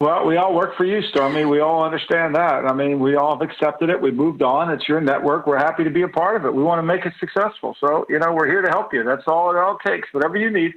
[0.00, 1.44] Well, we all work for you, Stormy.
[1.44, 2.64] We all understand that.
[2.64, 4.00] I mean, we all have accepted it.
[4.00, 4.70] We moved on.
[4.70, 5.46] It's your network.
[5.46, 6.52] We're happy to be a part of it.
[6.52, 7.76] We want to make it successful.
[7.78, 9.04] So, you know, we're here to help you.
[9.04, 10.08] That's all it all takes.
[10.12, 10.72] Whatever you need.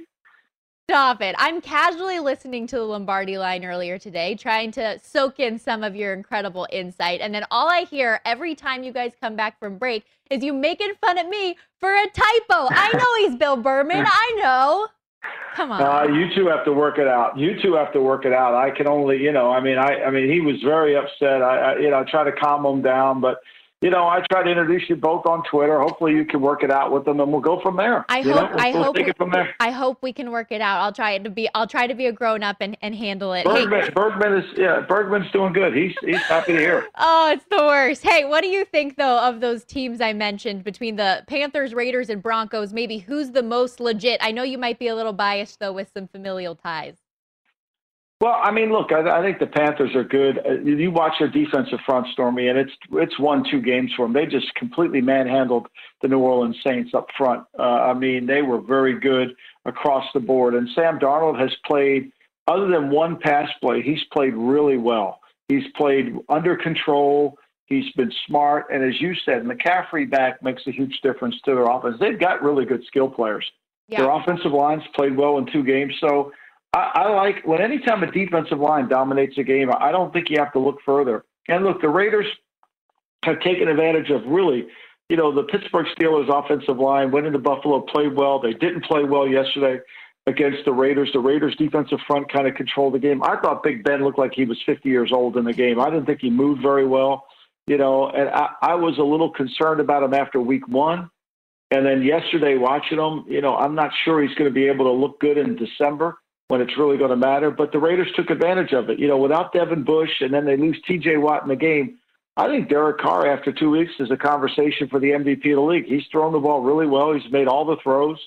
[0.90, 1.34] Stop it.
[1.38, 5.96] I'm casually listening to the Lombardi line earlier today, trying to soak in some of
[5.96, 7.22] your incredible insight.
[7.22, 10.52] And then all I hear every time you guys come back from break is you
[10.52, 12.68] making fun of me for a typo.
[12.70, 14.04] I know he's Bill Berman.
[14.06, 14.88] I know.
[15.56, 15.82] Come on.
[15.82, 17.38] Uh, you two have to work it out.
[17.38, 18.54] You two have to work it out.
[18.54, 21.40] I can only, you know, I mean, I, I mean, he was very upset.
[21.40, 23.38] I, I you know, I try to calm him down, but
[23.84, 25.78] you know, I try to introduce you both on Twitter.
[25.78, 28.06] Hopefully, you can work it out with them, and we'll go from there.
[28.08, 28.50] I hope.
[28.50, 28.96] We'll, I we'll hope.
[28.96, 29.54] Take it from there.
[29.60, 30.80] I hope we can work it out.
[30.80, 31.50] I'll try to be.
[31.54, 33.44] I'll try to be a grown up and, and handle it.
[33.44, 33.90] Bergman, hey.
[33.90, 34.80] Bergman is yeah.
[34.88, 35.76] Bergman's doing good.
[35.76, 36.78] He's he's happy to hear.
[36.78, 36.90] It.
[36.96, 38.02] oh, it's the worst.
[38.02, 42.08] Hey, what do you think though of those teams I mentioned between the Panthers, Raiders,
[42.08, 42.72] and Broncos?
[42.72, 44.18] Maybe who's the most legit?
[44.22, 47.03] I know you might be a little biased though with some familial ties.
[48.20, 50.38] Well, I mean, look, I, I think the Panthers are good.
[50.38, 54.12] Uh, you watch their defensive front, Stormy, and it's it's won two games for them.
[54.12, 55.66] They just completely manhandled
[56.00, 57.44] the New Orleans Saints up front.
[57.58, 60.54] Uh, I mean, they were very good across the board.
[60.54, 62.12] And Sam Darnold has played,
[62.46, 65.20] other than one pass play, he's played really well.
[65.48, 67.36] He's played under control.
[67.66, 71.64] He's been smart, and as you said, McCaffrey back makes a huge difference to their
[71.64, 71.96] offense.
[71.98, 73.50] They've got really good skill players.
[73.88, 74.02] Yeah.
[74.02, 76.30] Their offensive lines played well in two games, so
[76.74, 80.38] I, I like when anytime a defensive line dominates a game, I don't think you
[80.40, 81.24] have to look further.
[81.46, 82.26] And look, the Raiders
[83.24, 84.66] have taken advantage of really,
[85.08, 88.40] you know, the Pittsburgh Steelers offensive line went into Buffalo, played well.
[88.40, 89.80] They didn't play well yesterday
[90.26, 91.10] against the Raiders.
[91.12, 93.22] The Raiders defensive front kind of controlled the game.
[93.22, 95.80] I thought Big Ben looked like he was 50 years old in the game.
[95.80, 97.26] I didn't think he moved very well,
[97.68, 101.08] you know, and I, I was a little concerned about him after week one.
[101.70, 104.86] And then yesterday, watching him, you know, I'm not sure he's going to be able
[104.86, 106.16] to look good in December
[106.48, 107.50] when it's really going to matter.
[107.50, 108.98] But the Raiders took advantage of it.
[108.98, 111.98] You know, without Devin Bush and then they lose TJ Watt in the game.
[112.36, 115.60] I think Derek Carr, after two weeks, is a conversation for the MVP of the
[115.60, 115.86] league.
[115.86, 117.12] He's thrown the ball really well.
[117.12, 118.18] He's made all the throws.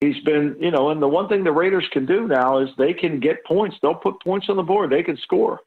[0.00, 2.92] He's been, you know, and the one thing the Raiders can do now is they
[2.92, 3.76] can get points.
[3.80, 4.90] They'll put points on the board.
[4.90, 5.60] They can score.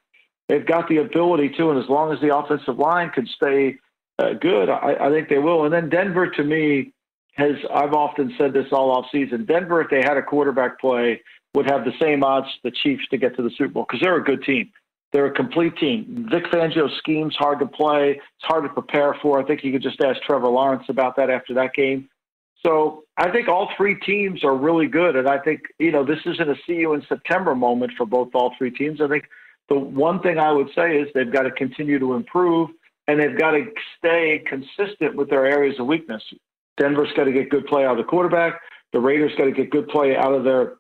[0.48, 3.78] They've got the ability to, and as long as the offensive line can stay
[4.20, 5.66] uh, good, I, I think they will.
[5.66, 6.94] And then Denver, to me,
[7.34, 9.46] has I've often said this all off season.
[9.46, 11.22] Denver, if they had a quarterback play
[11.54, 14.18] would have the same odds the Chiefs to get to the Super Bowl because they're
[14.18, 14.72] a good team.
[15.12, 16.28] They're a complete team.
[16.30, 18.12] Vic Fangio's scheme's hard to play.
[18.12, 19.40] It's hard to prepare for.
[19.40, 22.10] I think you could just ask Trevor Lawrence about that after that game.
[22.64, 25.16] So I think all three teams are really good.
[25.16, 28.30] And I think, you know, this isn't a see you in September moment for both
[28.34, 29.02] all three teams.
[29.02, 29.26] I think
[29.70, 32.70] the one thing I would say is they've got to continue to improve
[33.08, 33.66] and they've got to
[33.98, 36.22] stay consistent with their areas of weakness.
[36.78, 38.62] Denver's got to get good play out of the quarterback.
[38.94, 40.76] The Raiders got to get good play out of their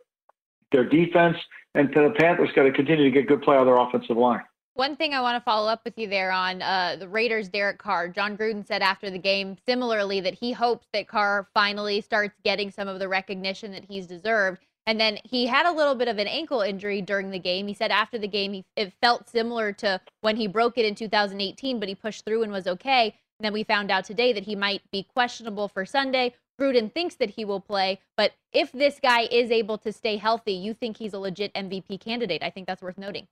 [0.71, 1.37] their defense,
[1.75, 4.41] and the Panthers got to continue to get good play on their offensive line.
[4.75, 7.79] One thing I want to follow up with you there on uh, the Raiders' Derek
[7.79, 8.07] Carr.
[8.07, 12.71] Jon Gruden said after the game, similarly, that he hopes that Carr finally starts getting
[12.71, 14.61] some of the recognition that he's deserved.
[14.85, 17.67] And then he had a little bit of an ankle injury during the game.
[17.67, 20.95] He said after the game, he, it felt similar to when he broke it in
[20.95, 23.13] 2018, but he pushed through and was okay.
[23.39, 26.33] And then we found out today that he might be questionable for Sunday.
[26.59, 30.53] Gruden thinks that he will play, but if this guy is able to stay healthy,
[30.53, 32.43] you think he's a legit MVP candidate.
[32.43, 33.27] I think that's worth noting.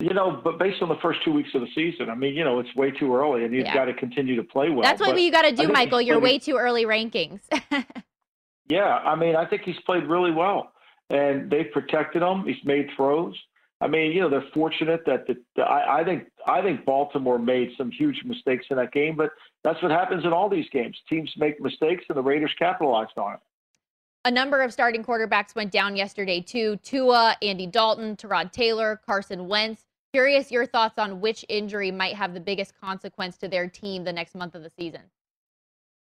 [0.00, 2.42] You know, but based on the first two weeks of the season, I mean, you
[2.42, 3.74] know, it's way too early, and you've Yeah.
[3.74, 4.82] got to continue to play well.
[4.82, 6.00] That's what you got to do, Michael.
[6.00, 7.40] You're way too early rankings.
[8.70, 10.72] Yeah, I mean, I think he's played really well,
[11.10, 12.44] and they've protected him.
[12.44, 13.34] He's made throws.
[13.80, 17.38] I mean, you know, they're fortunate that the, the I, I think I think Baltimore
[17.38, 19.30] made some huge mistakes in that game, but
[19.64, 20.96] that's what happens in all these games.
[21.08, 23.40] Teams make mistakes, and the Raiders capitalized on it.
[24.24, 26.76] a number of starting quarterbacks went down yesterday too.
[26.82, 29.84] Tua, Andy Dalton, Tyrod Taylor, Carson Wentz.
[30.12, 34.12] Curious your thoughts on which injury might have the biggest consequence to their team the
[34.12, 35.02] next month of the season.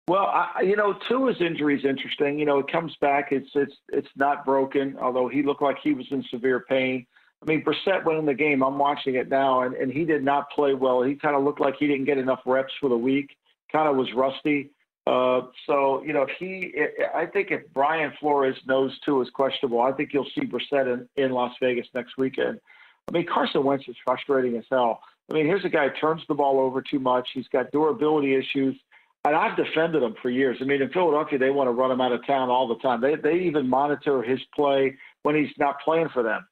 [0.08, 2.40] Well, I, you know, Tua's injury is interesting.
[2.40, 3.32] You know, it comes back.
[3.32, 7.06] It's it's it's not broken, although he looked like he was in severe pain.
[7.42, 8.62] I mean, Brissett went in the game.
[8.62, 11.02] I'm watching it now, and, and he did not play well.
[11.04, 13.38] He kind of looked like he didn't get enough reps for the week.
[13.72, 14.72] Kind of was rusty.
[15.08, 16.74] Uh, so you know, if he,
[17.16, 21.08] I think if Brian Flores knows Tua is questionable, I think you'll see Brissett in,
[21.24, 22.60] in Las Vegas next weekend.
[23.08, 25.02] I mean, Carson Wentz is frustrating as hell.
[25.32, 27.30] I mean, here's a guy who turns the ball over too much.
[27.34, 28.76] He's got durability issues.
[29.26, 30.58] And I've defended him for years.
[30.62, 33.02] I mean, in Philadelphia, they want to run him out of town all the time.
[33.02, 36.48] They they even monitor his play when he's not playing for them.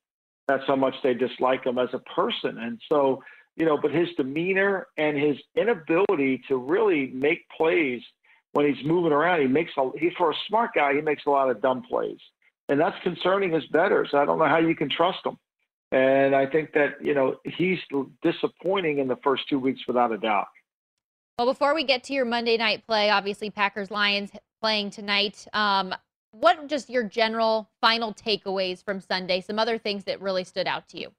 [0.47, 2.57] That's how much they dislike him as a person.
[2.57, 3.23] And so,
[3.55, 8.01] you know, but his demeanor and his inability to really make plays
[8.53, 11.29] when he's moving around, he makes a he for a smart guy, he makes a
[11.29, 12.17] lot of dumb plays.
[12.69, 14.09] And that's concerning his bettors.
[14.13, 15.37] I don't know how you can trust him.
[15.91, 17.79] And I think that, you know, he's
[18.21, 20.47] disappointing in the first two weeks without a doubt.
[21.37, 25.47] Well, before we get to your Monday night play, obviously Packers Lions playing tonight.
[25.53, 25.93] Um,
[26.39, 29.41] what just your general final takeaways from Sunday?
[29.41, 31.11] Some other things that really stood out to you.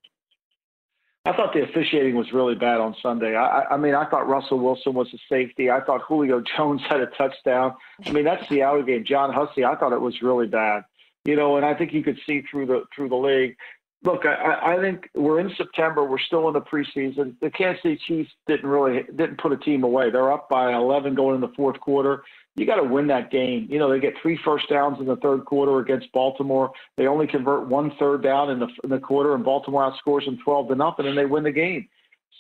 [1.25, 3.37] I thought the officiating was really bad on Sunday.
[3.37, 5.71] I, I mean, I thought Russell Wilson was a safety.
[5.71, 7.75] I thought Julio Jones had a touchdown.
[8.07, 9.05] I mean, that's the Seattle game.
[9.05, 10.85] John Hussey, I thought it was really bad.
[11.25, 13.57] You know, and I think you could see through the through the league.
[14.05, 16.05] Look, I, I think we're in September.
[16.05, 17.35] We're still in the preseason.
[17.41, 20.11] The Kansas City Chiefs didn't really didn't put a team away.
[20.11, 22.23] They're up by 11 going in the fourth quarter.
[22.59, 23.69] You got to win that game.
[23.71, 26.73] You know, they get three first downs in the third quarter against Baltimore.
[26.97, 30.39] They only convert one third down in the in the quarter, and Baltimore outscores them
[30.45, 31.89] 12 to nothing, and they win the game.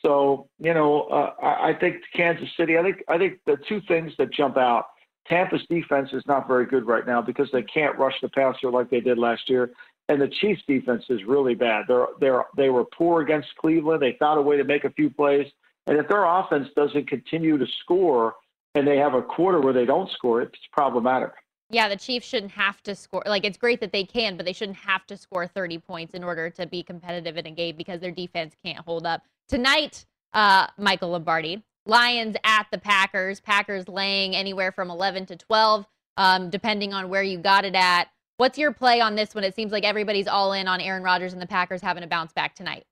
[0.04, 2.78] So, you know, uh, I, I think Kansas City.
[2.78, 4.87] I think I think the two things that jump out.
[5.28, 8.88] Tampa's defense is not very good right now because they can't rush the passer like
[8.88, 9.70] they did last year
[10.09, 11.85] and the Chiefs defense is really bad.
[11.87, 14.02] They're they're they were poor against Cleveland.
[14.02, 15.46] They found a way to make a few plays,
[15.87, 18.35] and if their offense doesn't continue to score,
[18.79, 21.33] and they have a quarter where they don't score, it's problematic.
[21.71, 23.23] Yeah, the Chiefs shouldn't have to score.
[23.27, 26.25] Like it's great that they can, but they shouldn't have to score 30 points in
[26.25, 29.23] order to be competitive in a game because their defense can't hold up.
[29.49, 33.41] Tonight, uh, Michael Lombardi, Lions at the Packers.
[33.41, 35.87] Packers laying anywhere from 11 to 12,
[36.17, 38.09] um, depending on where you got it at.
[38.38, 39.45] What's your play on this one?
[39.45, 42.33] It seems like everybody's all in on Aaron Rodgers and the Packers having a bounce
[42.33, 42.85] back tonight.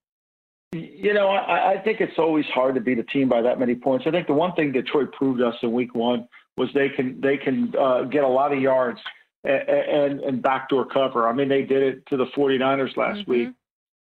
[0.77, 3.75] You know, I, I think it's always hard to beat a team by that many
[3.75, 4.05] points.
[4.07, 7.37] I think the one thing Detroit proved us in Week One was they can they
[7.37, 8.99] can uh, get a lot of yards
[9.45, 11.29] and, and, and backdoor cover.
[11.29, 13.29] I mean, they did it to the 49ers last Mhm.
[13.29, 13.49] week.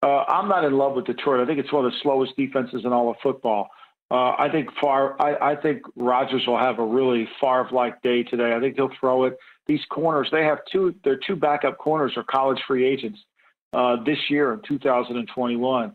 [0.04, 1.42] Uh, I'm not in love with Detroit.
[1.42, 3.70] I think it's one of the slowest defenses in all of football.
[4.10, 5.16] Uh, I think far.
[5.22, 8.54] I, I think Rodgers will have a really Favre-like day today.
[8.54, 9.38] I think he'll throw it.
[9.68, 10.96] These corners, they have two.
[11.04, 13.20] Their two backup corners are college free agents
[13.74, 15.94] uh, this year in 2021.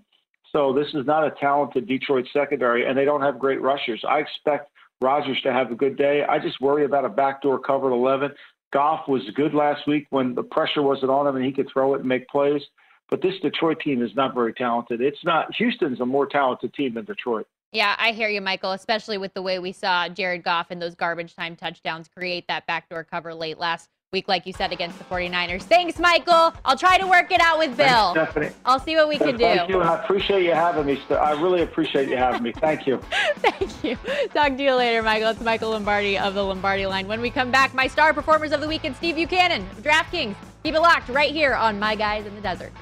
[0.56, 4.02] So this is not a talented Detroit secondary, and they don't have great rushers.
[4.08, 4.70] I expect
[5.02, 6.24] Rodgers to have a good day.
[6.26, 8.30] I just worry about a backdoor cover at 11.
[8.72, 11.92] Goff was good last week when the pressure wasn't on him and he could throw
[11.92, 12.62] it and make plays.
[13.10, 15.02] But this Detroit team is not very talented.
[15.02, 15.54] It's not.
[15.56, 17.46] Houston's a more talented team than Detroit.
[17.72, 20.94] Yeah, I hear you, Michael, especially with the way we saw Jared Goff and those
[20.94, 25.04] garbage time touchdowns create that backdoor cover late last week, like you said, against the
[25.04, 25.62] 49ers.
[25.62, 26.54] Thanks, Michael.
[26.64, 28.14] I'll try to work it out with Bill.
[28.14, 28.50] Thanks, Stephanie.
[28.64, 29.44] I'll see what we can do.
[29.44, 31.02] Thank you, and I appreciate you having me.
[31.10, 32.52] I really appreciate you having me.
[32.52, 32.98] Thank you.
[33.36, 33.96] Thank you.
[34.32, 35.30] Talk to you later, Michael.
[35.30, 37.08] It's Michael Lombardi of the Lombardi line.
[37.08, 40.36] When we come back, my star performers of the week and Steve Buchanan of DraftKings.
[40.62, 42.72] Keep it locked right here on My Guys in the Desert.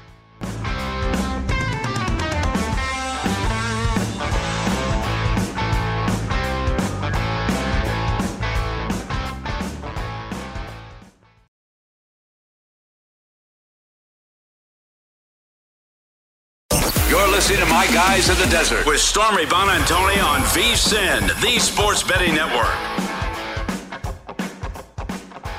[17.74, 22.72] My Guys in the Desert with Stormy Buonantony on VSIN, the Sports Betting Network.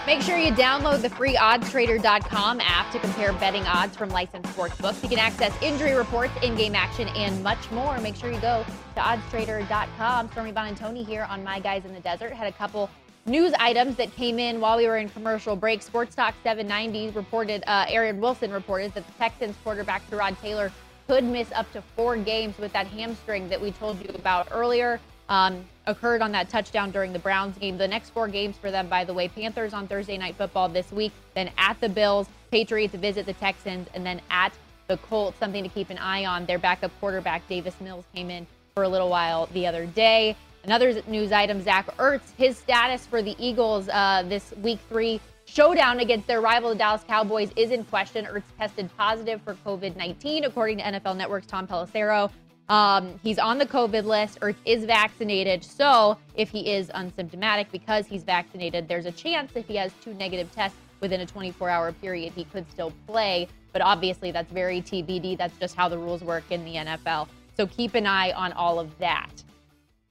[0.07, 4.77] Make sure you download the free oddstrader.com app to compare betting odds from licensed sports
[4.77, 5.03] books.
[5.03, 7.99] You can access injury reports, in game action, and much more.
[7.99, 10.31] Make sure you go to oddstrader.com.
[10.31, 12.31] Stormy Buonantony here on My Guys in the Desert.
[12.31, 12.89] Had a couple
[13.25, 15.81] news items that came in while we were in commercial break.
[15.81, 20.71] Sports Talk 790 reported, uh, Aaron Wilson reported that the Texans quarterback Tyrod Taylor
[21.07, 24.99] could miss up to four games with that hamstring that we told you about earlier
[25.29, 27.77] um, occurred on that touchdown during the Browns game.
[27.77, 30.91] The next four games for them, by the way, Panthers on Thursday Night Football this
[30.91, 34.53] week, then at the Bills, Patriots visit the Texans, and then at
[34.87, 35.37] the Colts.
[35.39, 36.45] Something to keep an eye on.
[36.45, 38.45] Their backup quarterback, Davis Mills, came in
[38.75, 40.35] for a little while the other day.
[40.63, 45.99] Another news item Zach Ertz, his status for the Eagles uh, this week three showdown
[45.99, 48.25] against their rival, the Dallas Cowboys, is in question.
[48.25, 52.29] Ertz tested positive for COVID 19, according to NFL Network's Tom Pelissero.
[52.67, 55.63] Um, he's on the COVID list or is vaccinated.
[55.63, 60.13] So if he is unsymptomatic because he's vaccinated, there's a chance if he has two
[60.15, 63.47] negative tests within a 24 hour period, he could still play.
[63.71, 65.37] But obviously, that's very TBD.
[65.37, 67.27] That's just how the rules work in the NFL.
[67.55, 69.31] So keep an eye on all of that.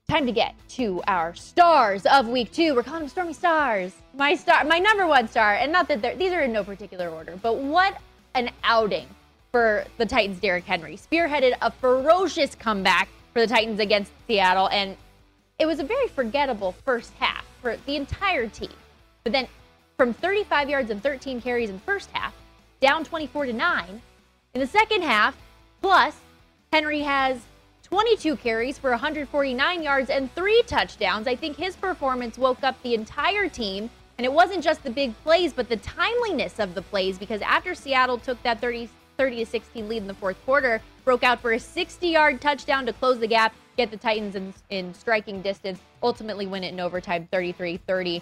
[0.07, 2.75] Time to get to our stars of week two.
[2.75, 3.91] We're calling them Stormy Stars.
[4.13, 7.09] My star, my number one star, and not that they're, these are in no particular
[7.09, 7.99] order, but what
[8.35, 9.07] an outing
[9.51, 10.95] for the Titans' Derrick Henry.
[10.95, 14.95] Spearheaded a ferocious comeback for the Titans against Seattle, and
[15.57, 18.69] it was a very forgettable first half for the entire team.
[19.23, 19.47] But then
[19.97, 22.35] from 35 yards and 13 carries in the first half,
[22.79, 24.01] down 24 to 9.
[24.53, 25.35] In the second half,
[25.81, 26.15] plus
[26.71, 27.39] Henry has
[27.85, 31.27] 22 carries for 149 yards and three touchdowns.
[31.27, 33.91] I think his performance woke up the entire team.
[34.17, 37.75] And it wasn't just the big plays, but the timeliness of the plays because after
[37.75, 41.53] Seattle took that 30 30 to 16 lead in the fourth quarter, broke out for
[41.53, 45.79] a 60 yard touchdown to close the gap, get the Titans in, in striking distance,
[46.01, 48.21] ultimately win it in overtime 33 30.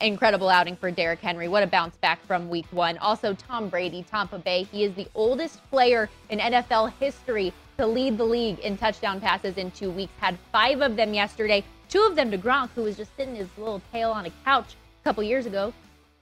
[0.00, 1.46] Incredible outing for Derrick Henry.
[1.46, 2.98] What a bounce back from week one.
[2.98, 4.64] Also, Tom Brady, Tampa Bay.
[4.64, 9.56] He is the oldest player in NFL history to lead the league in touchdown passes
[9.56, 10.12] in two weeks.
[10.18, 13.48] Had five of them yesterday, two of them to Gronk, who was just sitting his
[13.58, 15.72] little tail on a couch a couple years ago.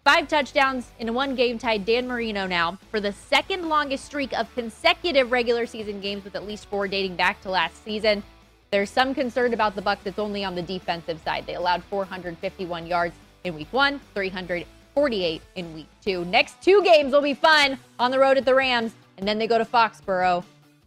[0.04, 4.52] Five touchdowns in one game tied Dan Marino now for the second longest streak of
[4.54, 8.24] consecutive regular season games with at least four dating back to last season.
[8.72, 10.04] There's some concern about the Bucs.
[10.04, 11.46] It's only on the defensive side.
[11.46, 16.24] They allowed 451 yards in week one, 348 in week two.
[16.24, 19.46] Next two games will be fun on the road at the Rams, and then they
[19.46, 20.42] go to Foxborough.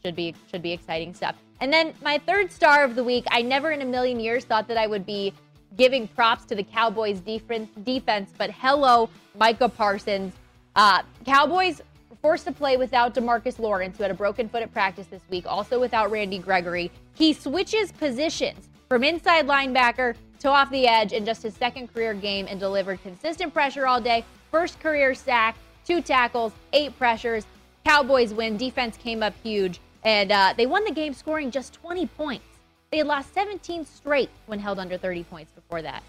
[0.06, 1.36] Should be should be exciting stuff.
[1.62, 4.68] And then my third star of the week, I never in a million years thought
[4.68, 5.34] that I would be
[5.78, 10.32] giving props to the Cowboys defense, defense but hello, Micah Parsons.
[10.76, 11.82] Uh, Cowboys
[12.22, 15.47] forced to play without DeMarcus Lawrence, who had a broken foot at practice this week,
[15.47, 16.91] also without Randy Gregory.
[17.16, 22.14] He switches positions from inside linebacker to off the edge in just his second career
[22.14, 24.24] game and delivered consistent pressure all day.
[24.51, 27.47] First career sack, two tackles, eight pressures.
[27.84, 28.58] Cowboys win.
[28.58, 32.45] Defense came up huge, and uh, they won the game scoring just 20 points.
[32.91, 36.03] They had lost 17 straight when held under 30 points before that.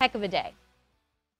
[0.00, 0.54] Heck of a day.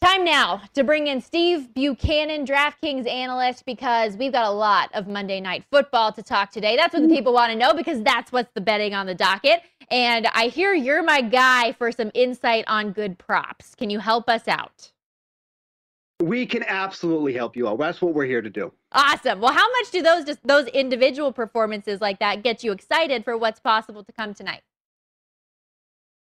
[0.02, 5.06] Time now to bring in Steve Buchanan, DraftKings analyst, because we've got a lot of
[5.06, 6.76] Monday Night Football to talk today.
[6.76, 9.62] That's what the people want to know because that's what's the betting on the docket.
[9.92, 13.76] And I hear you're my guy for some insight on good props.
[13.76, 14.90] Can you help us out?
[16.20, 17.78] We can absolutely help you out.
[17.78, 18.72] That's what we're here to do.
[18.94, 19.40] Awesome.
[19.40, 23.36] Well, how much do those just those individual performances like that get you excited for
[23.36, 24.62] what's possible to come tonight?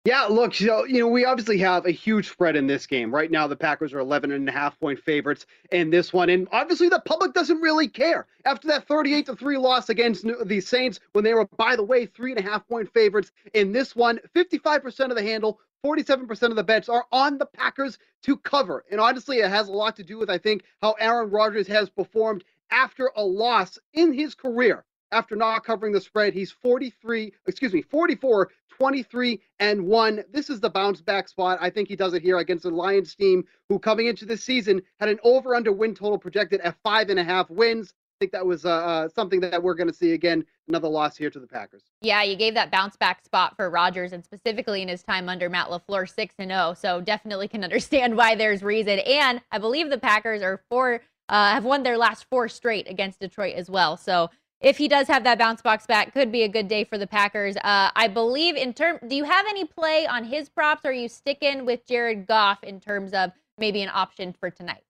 [0.05, 3.13] Yeah, look, so, you know, we obviously have a huge spread in this game.
[3.13, 6.29] Right now, the Packers are 11 and a half point favorites in this one.
[6.29, 8.27] And obviously, the public doesn't really care.
[8.45, 12.05] After that 38 to 3 loss against the Saints, when they were, by the way,
[12.05, 16.57] three and a half point favorites in this one, 55% of the handle, 47% of
[16.57, 18.85] the bets are on the Packers to cover.
[18.91, 21.91] And honestly, it has a lot to do with, I think, how Aaron Rodgers has
[21.91, 26.35] performed after a loss in his career after not covering the spread.
[26.35, 30.25] He's 43, excuse me, 44, 23 and 1.
[30.33, 31.59] This is the bounce back spot.
[31.61, 34.83] I think he does it here against the Lions team, who coming into this season
[34.99, 37.95] had an over under win total projected at five and a half wins.
[38.15, 40.45] I think that was uh, uh something that we're going to see again.
[40.69, 41.83] Another loss here to the Packers.
[42.01, 45.49] Yeah, you gave that bounce back spot for Rodgers, and specifically in his time under
[45.49, 46.69] Matt LaFleur, six and zero.
[46.71, 46.75] Oh.
[46.75, 49.01] So definitely can understand why there's reason.
[49.01, 53.21] And I believe the Packers are four uh, have won their last four straight against
[53.21, 53.97] Detroit as well.
[53.97, 56.99] So if he does have that bounce box back, could be a good day for
[56.99, 57.57] the Packers.
[57.57, 58.99] Uh, I believe in term.
[59.07, 60.85] Do you have any play on his props?
[60.85, 64.85] Or are you sticking with Jared Goff in terms of maybe an option for tonight?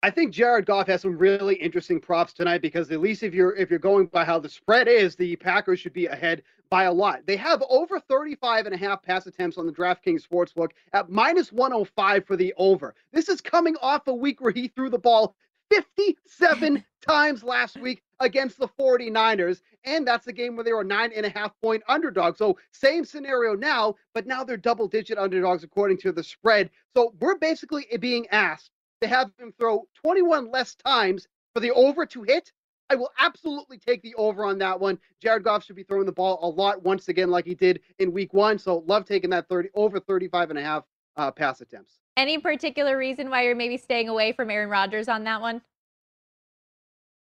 [0.00, 3.56] I think Jared Goff has some really interesting props tonight because at least if you're
[3.56, 6.92] if you're going by how the spread is, the Packers should be ahead by a
[6.92, 7.26] lot.
[7.26, 11.50] They have over 35 and a half pass attempts on the DraftKings Sportsbook at minus
[11.50, 12.94] 105 for the over.
[13.12, 15.34] This is coming off a week where he threw the ball
[15.72, 19.62] 57 times last week against the 49ers.
[19.84, 22.38] And that's the game where they were nine and a half point underdogs.
[22.38, 26.70] So same scenario now, but now they're double digit underdogs according to the spread.
[26.96, 28.70] So we're basically being asked
[29.00, 32.52] to have him throw 21 less times for the over to hit.
[32.90, 34.98] I will absolutely take the over on that one.
[35.20, 38.12] Jared Goff should be throwing the ball a lot once again, like he did in
[38.12, 38.58] week one.
[38.58, 40.84] So love taking that 30 over 35 and a half
[41.16, 41.98] uh, pass attempts.
[42.16, 45.60] Any particular reason why you're maybe staying away from Aaron Rodgers on that one?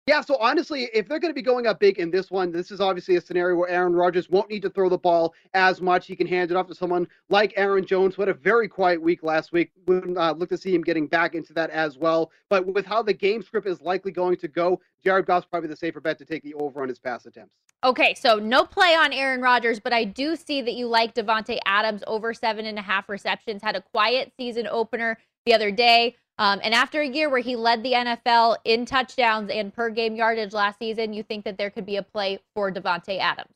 [0.06, 2.70] Yeah, so honestly, if they're going to be going up big in this one, this
[2.70, 6.06] is obviously a scenario where Aaron Rodgers won't need to throw the ball as much.
[6.06, 9.00] He can hand it off to someone like Aaron Jones, who had a very quiet
[9.00, 9.72] week last week.
[9.86, 12.30] Wouldn't uh, look to see him getting back into that as well.
[12.50, 15.76] But with how the game script is likely going to go, Jared Goff's probably the
[15.76, 17.54] safer bet to take the over on his pass attempts.
[17.82, 21.58] Okay, so no play on Aaron Rodgers, but I do see that you like Davante
[21.64, 23.62] Adams over seven and a half receptions.
[23.62, 26.16] Had a quiet season opener the other day.
[26.38, 30.16] Um, and after a year where he led the NFL in touchdowns and per game
[30.16, 33.54] yardage last season, you think that there could be a play for Davante Adams?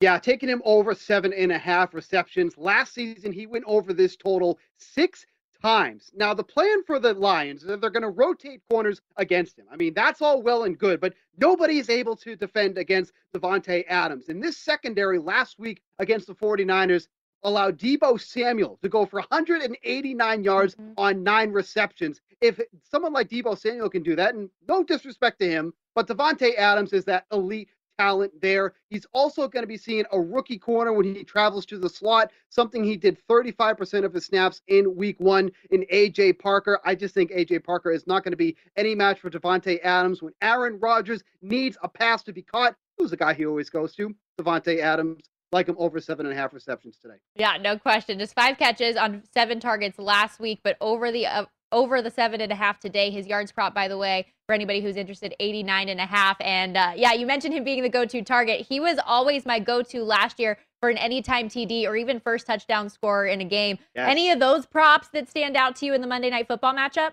[0.00, 2.56] Yeah, taking him over seven and a half receptions.
[2.56, 5.26] Last season, he went over this total six
[5.60, 6.10] times.
[6.14, 9.66] Now, the plan for the Lions is that they're going to rotate corners against him.
[9.72, 13.84] I mean, that's all well and good, but nobody is able to defend against Davante
[13.88, 14.28] Adams.
[14.28, 17.08] In this secondary last week against the 49ers,
[17.42, 20.92] allowed Deebo Samuel to go for 189 yards mm-hmm.
[20.96, 22.20] on nine receptions.
[22.40, 26.56] If someone like Deebo Samuel can do that, and no disrespect to him, but Davante
[26.56, 28.74] Adams is that elite talent there.
[28.88, 32.30] He's also going to be seeing a rookie corner when he travels to the slot,
[32.48, 36.78] something he did 35% of his snaps in week one in AJ Parker.
[36.84, 40.22] I just think AJ Parker is not going to be any match for Davante Adams
[40.22, 42.76] when Aaron Rodgers needs a pass to be caught.
[42.96, 44.14] Who's the guy he always goes to?
[44.40, 47.16] Davante Adams like him over seven and a half receptions today.
[47.34, 48.18] Yeah, no question.
[48.18, 52.40] Just five catches on seven targets last week, but over the uh, over the seven
[52.40, 53.10] and a half today.
[53.10, 56.36] His yards prop, by the way, for anybody who's interested, 89 and a half.
[56.40, 58.66] And uh, yeah, you mentioned him being the go-to target.
[58.66, 62.88] He was always my go-to last year for an anytime TD or even first touchdown
[62.88, 63.78] scorer in a game.
[63.94, 64.08] Yes.
[64.10, 67.12] Any of those props that stand out to you in the Monday Night Football matchup?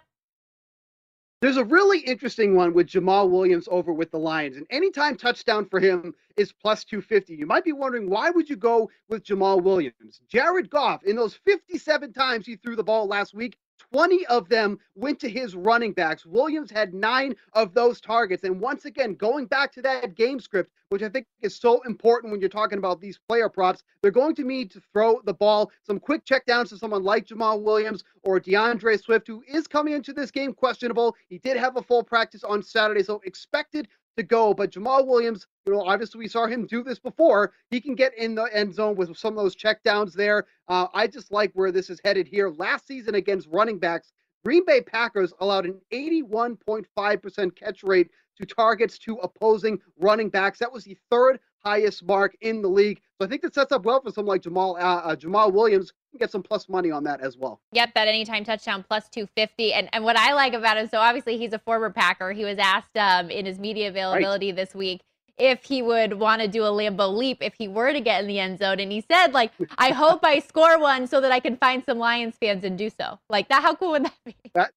[1.46, 4.58] There's a really interesting one with Jamaal Williams over with the Lions.
[4.58, 7.36] And anytime touchdown for him is plus 250.
[7.36, 10.22] You might be wondering why would you go with Jamaal Williams?
[10.28, 13.60] Jared Goff, in those 57 times he threw the ball last week,
[13.92, 16.26] 20 of them went to his running backs.
[16.26, 18.44] Williams had nine of those targets.
[18.44, 22.32] And once again, going back to that game script, which I think is so important
[22.32, 25.72] when you're talking about these player props, they're going to need to throw the ball.
[25.84, 30.14] Some quick checkdowns to someone like Jamaal Williams or D'Andre Swift, who is coming into
[30.14, 31.16] this game questionable.
[31.28, 33.88] He did have a full practice on Saturday, so expected
[34.18, 34.54] to go.
[34.54, 37.54] But Jamaal Williams, you know, obviously we saw him do this before.
[37.70, 40.46] He can get in the end zone with some of those checkdowns there.
[40.68, 42.50] Uh, I just like where this is headed here.
[42.50, 44.12] Last season against running backs,
[44.44, 50.60] Green Bay Packers allowed an 81.5% catch rate to targets to opposing running backs.
[50.60, 53.02] That was the third highest mark in the league.
[53.20, 55.94] So I think that sets up well for someone like Jamaal uh, uh, Jamaal Williams.
[56.18, 57.60] Get some plus money on that as well.
[57.74, 59.74] Yep, that anytime touchdown plus 250.
[59.74, 62.32] And and what I like about him, so obviously he's a former Packer.
[62.32, 64.56] He was asked um, in his media availability right.
[64.56, 65.02] this week
[65.38, 68.28] if he would want to do a Lambeau leap if he were to get in
[68.28, 68.80] the end zone.
[68.80, 71.98] And he said, like, I hope I score one so that I can find some
[71.98, 73.20] Lions fans and do so.
[73.30, 74.36] Like that, how cool would that be?
[74.54, 74.72] That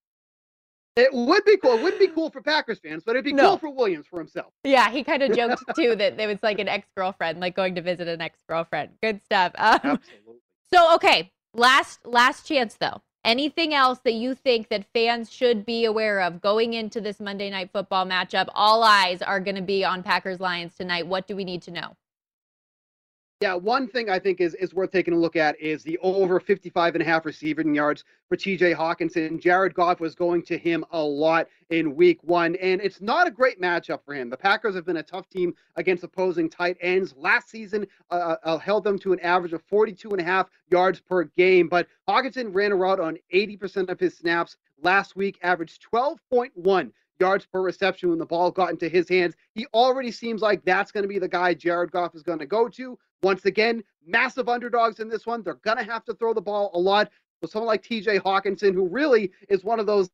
[0.99, 1.75] it would be cool.
[1.75, 3.51] It wouldn't be cool for Packers fans, but it'd be no.
[3.51, 4.53] cool for Williams for himself.
[4.65, 7.77] Yeah, he kind of joked too that it was like an ex girlfriend, like going
[7.77, 8.91] to visit an ex girlfriend.
[9.01, 9.53] Good stuff.
[9.57, 10.41] Um, Absolutely.
[10.73, 13.03] So okay, last last chance though.
[13.25, 17.51] Anything else that you think that fans should be aware of going into this Monday
[17.51, 18.49] Night Football matchup?
[18.55, 21.07] All eyes are going to be on Packers Lions tonight.
[21.07, 21.97] What do we need to know?
[23.41, 26.41] Yeah, one thing I think is, is worth taking a look at is the over
[26.41, 29.41] 55 and a half receiving yards for TJ Hockenson.
[29.41, 33.31] Jared Goff was going to him a lot in week one, and it's not a
[33.31, 34.29] great matchup for him.
[34.29, 37.15] The Packers have been a tough team against opposing tight ends.
[37.17, 40.51] Last season, uh, uh, uh held them to an average of 42 and a half
[40.69, 45.39] yards per game, but Hockenson ran a route on 80% of his snaps last week,
[45.45, 49.35] averaged 12.1 yards per reception when the ball got into his hands.
[49.55, 52.47] He already seems like that's going to be the guy Jared Goff is going to
[52.47, 52.99] go to.
[53.23, 55.43] Once again, massive underdogs in this one.
[55.43, 57.11] They're going to have to throw the ball a lot.
[57.41, 60.11] So someone like TJ Hockenson, who really is one of those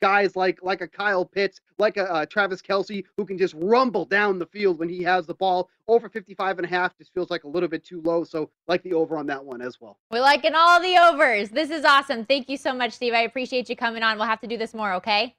[0.00, 4.04] guys like like a Kyle Pitts, like a uh, Travis Kelce, who can just rumble
[4.04, 5.70] down the field when he has the ball.
[5.88, 8.24] Over 55 and a half just feels like a little bit too low.
[8.24, 9.98] So like the over on that one as well.
[10.10, 11.50] We're liking all the overs.
[11.50, 12.24] This is awesome.
[12.24, 13.14] Thank you so much, Steve.
[13.14, 14.18] I appreciate you coming on.
[14.18, 15.34] We'll have to do this more, okay?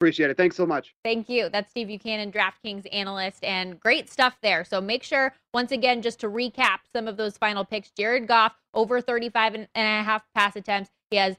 [0.00, 0.36] Appreciate it.
[0.36, 0.94] Thanks so much.
[1.04, 1.48] Thank you.
[1.48, 4.64] That's Steve Buchanan, DraftKings analyst, and great stuff there.
[4.64, 8.54] So make sure, once again, just to recap some of those final picks Jared Goff
[8.74, 10.90] over 35 and a half pass attempts.
[11.10, 11.36] He has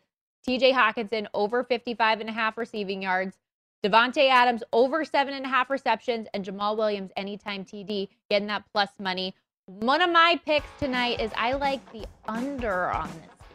[0.48, 3.38] TJ Hockenson, over 55 and a half receiving yards.
[3.84, 8.64] Davante Adams over seven and a half receptions, and Jamaal Williams anytime TD getting that
[8.74, 9.36] plus money.
[9.68, 13.48] One of my picks tonight is I like the under on this.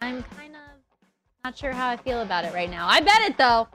[0.00, 0.60] I'm kind of
[1.44, 2.88] not sure how I feel about it right now.
[2.88, 3.68] I bet it though.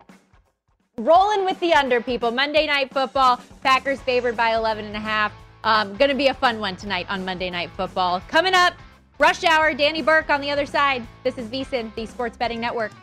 [0.98, 2.32] Rolling with the under, people.
[2.32, 3.42] Monday Night Football.
[3.62, 5.34] Packers favored by 11 and a half.
[5.66, 8.22] Um, going to be a fun one tonight on Monday Night Football.
[8.30, 8.76] Coming up,
[9.20, 11.06] Rush Hour, Danny Burke on the other side.
[11.26, 12.94] This is VSIN, the Sports Betting Network.